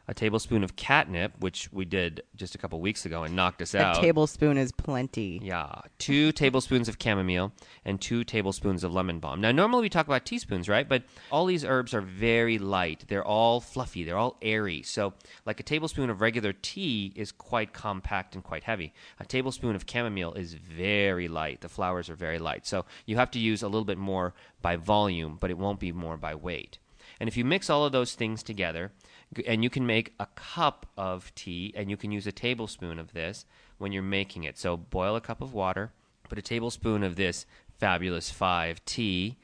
a 0.08 0.14
tablespoon 0.14 0.62
of 0.62 0.76
catnip, 0.76 1.32
which 1.40 1.68
we 1.72 1.84
did 1.84 2.22
just 2.36 2.54
a 2.54 2.58
couple 2.58 2.80
weeks 2.80 3.04
ago 3.06 3.24
and 3.24 3.34
knocked 3.34 3.60
us 3.60 3.74
out. 3.74 3.98
A 3.98 4.00
tablespoon 4.00 4.56
is 4.56 4.72
plenty. 4.72 5.40
Yeah, 5.42 5.80
two 5.98 6.32
tablespoons 6.32 6.88
of 6.88 6.96
chamomile 7.02 7.52
and 7.84 8.00
two 8.00 8.22
tablespoons 8.22 8.84
of 8.84 8.92
lemon 8.92 9.18
balm. 9.18 9.40
Now, 9.40 9.52
normally 9.52 9.82
we 9.82 9.88
talk 9.88 10.06
about 10.06 10.24
teaspoons, 10.24 10.68
right? 10.68 10.88
But 10.88 11.02
all 11.30 11.46
these 11.46 11.64
herbs 11.64 11.92
are 11.92 12.00
very 12.00 12.58
light. 12.58 13.04
They're 13.08 13.24
all 13.24 13.60
fluffy. 13.60 14.04
They're 14.04 14.16
all 14.16 14.36
airy. 14.42 14.82
So, 14.82 15.14
like 15.44 15.58
a 15.60 15.64
tablespoon 15.64 16.10
of 16.10 16.20
regular 16.20 16.52
tea 16.52 17.12
is 17.16 17.32
quite 17.32 17.72
compact 17.72 18.34
and 18.34 18.44
quite 18.44 18.64
heavy. 18.64 18.94
A 19.18 19.24
tablespoon 19.24 19.74
of 19.74 19.84
chamomile 19.88 20.34
is 20.34 20.54
very 20.54 21.28
light. 21.28 21.60
The 21.62 21.68
flowers 21.68 22.08
are 22.08 22.16
very 22.16 22.38
light. 22.38 22.66
So, 22.66 22.84
you 23.06 23.16
have 23.16 23.30
to 23.32 23.38
use 23.38 23.62
a 23.62 23.68
little 23.68 23.84
bit 23.84 23.98
more 23.98 24.34
by 24.62 24.76
volume, 24.76 25.36
but 25.40 25.50
it 25.50 25.58
won't 25.58 25.80
be 25.80 25.92
more 25.92 26.16
by 26.16 26.34
weight. 26.34 26.78
And 27.20 27.28
if 27.28 27.36
you 27.36 27.44
mix 27.44 27.70
all 27.70 27.84
of 27.84 27.92
those 27.92 28.14
things 28.14 28.42
together, 28.42 28.92
and 29.46 29.64
you 29.64 29.70
can 29.70 29.86
make 29.86 30.14
a 30.20 30.26
cup 30.34 30.86
of 30.96 31.34
tea, 31.34 31.72
and 31.76 31.90
you 31.90 31.96
can 31.96 32.12
use 32.12 32.26
a 32.26 32.32
tablespoon 32.32 32.98
of 32.98 33.12
this 33.12 33.44
when 33.78 33.92
you're 33.92 34.02
making 34.02 34.44
it. 34.44 34.58
So 34.58 34.76
boil 34.76 35.16
a 35.16 35.20
cup 35.20 35.40
of 35.40 35.54
water, 35.54 35.92
put 36.28 36.38
a 36.38 36.42
tablespoon 36.42 37.02
of 37.02 37.16
this 37.16 37.46
fabulous 37.78 38.30
five 38.30 38.84
tea, 38.84 39.36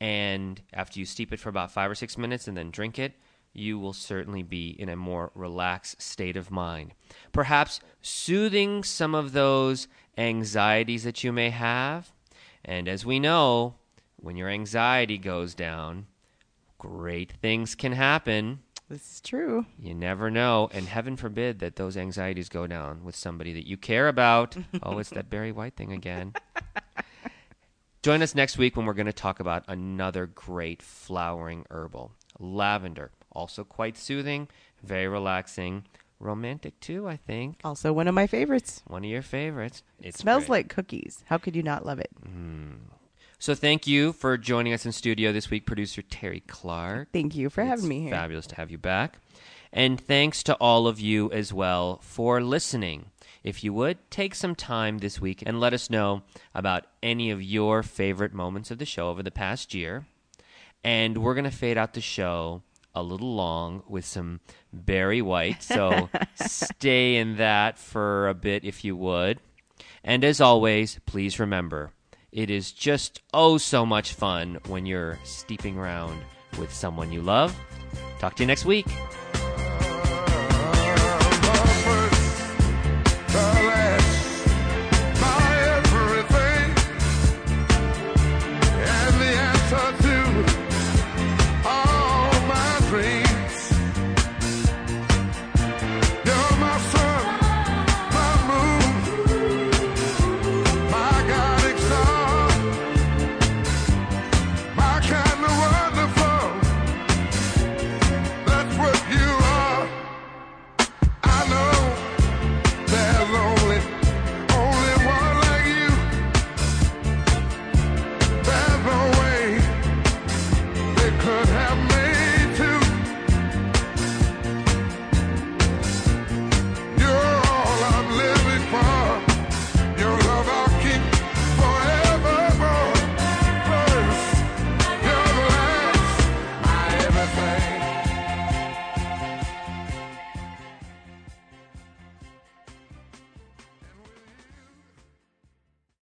and 0.00 0.60
after 0.72 0.98
you 0.98 1.04
steep 1.04 1.32
it 1.32 1.40
for 1.40 1.48
about 1.48 1.70
five 1.70 1.90
or 1.90 1.94
six 1.94 2.16
minutes 2.16 2.48
and 2.48 2.56
then 2.56 2.70
drink 2.70 2.98
it, 2.98 3.14
you 3.52 3.78
will 3.78 3.92
certainly 3.92 4.42
be 4.42 4.70
in 4.70 4.88
a 4.88 4.96
more 4.96 5.30
relaxed 5.34 6.00
state 6.00 6.36
of 6.36 6.50
mind. 6.50 6.94
Perhaps 7.32 7.80
soothing 8.00 8.84
some 8.84 9.14
of 9.14 9.32
those 9.32 9.88
anxieties 10.16 11.04
that 11.04 11.24
you 11.24 11.32
may 11.32 11.50
have. 11.50 12.12
And 12.64 12.88
as 12.88 13.04
we 13.04 13.18
know, 13.18 13.74
when 14.16 14.36
your 14.36 14.48
anxiety 14.48 15.18
goes 15.18 15.54
down, 15.54 16.06
great 16.80 17.32
things 17.42 17.74
can 17.76 17.92
happen. 17.92 18.60
This 18.88 19.12
is 19.12 19.20
true. 19.20 19.66
You 19.78 19.94
never 19.94 20.30
know. 20.30 20.68
And 20.72 20.86
heaven 20.86 21.14
forbid 21.16 21.60
that 21.60 21.76
those 21.76 21.96
anxieties 21.96 22.48
go 22.48 22.66
down 22.66 23.04
with 23.04 23.14
somebody 23.14 23.52
that 23.52 23.68
you 23.68 23.76
care 23.76 24.08
about. 24.08 24.56
oh, 24.82 24.98
it's 24.98 25.10
that 25.10 25.30
Barry 25.30 25.52
White 25.52 25.76
thing 25.76 25.92
again. 25.92 26.32
Join 28.02 28.22
us 28.22 28.34
next 28.34 28.56
week 28.58 28.76
when 28.76 28.86
we're 28.86 28.94
going 28.94 29.06
to 29.06 29.12
talk 29.12 29.38
about 29.40 29.62
another 29.68 30.26
great 30.26 30.82
flowering 30.82 31.66
herbal. 31.70 32.12
lavender. 32.40 33.12
Also 33.30 33.62
quite 33.62 33.96
soothing, 33.96 34.48
very 34.82 35.06
relaxing, 35.06 35.84
romantic 36.18 36.80
too, 36.80 37.06
I 37.06 37.16
think. 37.16 37.60
Also, 37.62 37.92
one 37.92 38.08
of 38.08 38.14
my 38.14 38.26
favorites. 38.26 38.82
One 38.86 39.04
of 39.04 39.10
your 39.10 39.22
favorites. 39.22 39.82
It 40.02 40.16
Smells 40.16 40.48
like 40.48 40.68
cookies. 40.68 41.22
How 41.26 41.36
could 41.38 41.54
you 41.54 41.62
not 41.62 41.84
love 41.84 41.98
it? 42.00 42.10
Hmm. 42.24 42.72
So 43.42 43.54
thank 43.54 43.86
you 43.86 44.12
for 44.12 44.36
joining 44.36 44.74
us 44.74 44.84
in 44.84 44.92
studio 44.92 45.32
this 45.32 45.48
week, 45.48 45.64
producer 45.64 46.02
Tere 46.02 46.40
Clark. 46.46 47.08
Thank 47.10 47.34
you 47.34 47.48
for 47.48 47.64
having 47.64 47.88
me 47.88 48.02
here. 48.02 48.10
Fabulous 48.10 48.46
to 48.48 48.56
have 48.56 48.70
you 48.70 48.76
back. 48.76 49.16
And 49.72 49.98
thanks 49.98 50.42
to 50.42 50.54
all 50.56 50.86
of 50.86 51.00
you 51.00 51.32
as 51.32 51.50
well 51.50 52.00
for 52.02 52.42
listening. 52.42 53.06
If 53.42 53.64
you 53.64 53.72
would, 53.72 53.96
take 54.10 54.34
some 54.34 54.54
time 54.54 54.98
this 54.98 55.22
week 55.22 55.42
and 55.46 55.58
let 55.58 55.72
us 55.72 55.88
know 55.88 56.20
about 56.54 56.84
any 57.02 57.30
of 57.30 57.42
your 57.42 57.82
favorite 57.82 58.34
moments 58.34 58.70
of 58.70 58.76
the 58.76 58.84
show 58.84 59.08
over 59.08 59.22
the 59.22 59.30
past 59.30 59.72
year. 59.72 60.04
And 60.84 61.16
we're 61.16 61.34
going 61.34 61.44
to 61.44 61.50
fade 61.50 61.78
out 61.78 61.94
the 61.94 62.02
show 62.02 62.60
a 62.94 63.02
little 63.02 63.34
long 63.34 63.84
with 63.88 64.04
some 64.04 64.40
Barry 64.70 65.22
White. 65.22 65.62
So 65.62 66.10
stay 66.34 67.16
in 67.16 67.36
that 67.36 67.78
for 67.78 68.28
a 68.28 68.34
bit 68.34 68.66
if 68.66 68.84
you 68.84 68.96
would. 68.96 69.40
And 70.04 70.24
as 70.24 70.42
always, 70.42 71.00
please 71.06 71.40
remember 71.40 71.92
it 72.32 72.50
is 72.50 72.72
just 72.72 73.22
oh 73.34 73.58
so 73.58 73.84
much 73.84 74.14
fun 74.14 74.58
when 74.68 74.86
you're 74.86 75.18
steeping 75.24 75.78
around 75.78 76.20
with 76.58 76.72
someone 76.72 77.12
you 77.12 77.22
love. 77.22 77.58
Talk 78.18 78.36
to 78.36 78.42
you 78.42 78.46
next 78.46 78.64
week. 78.64 78.86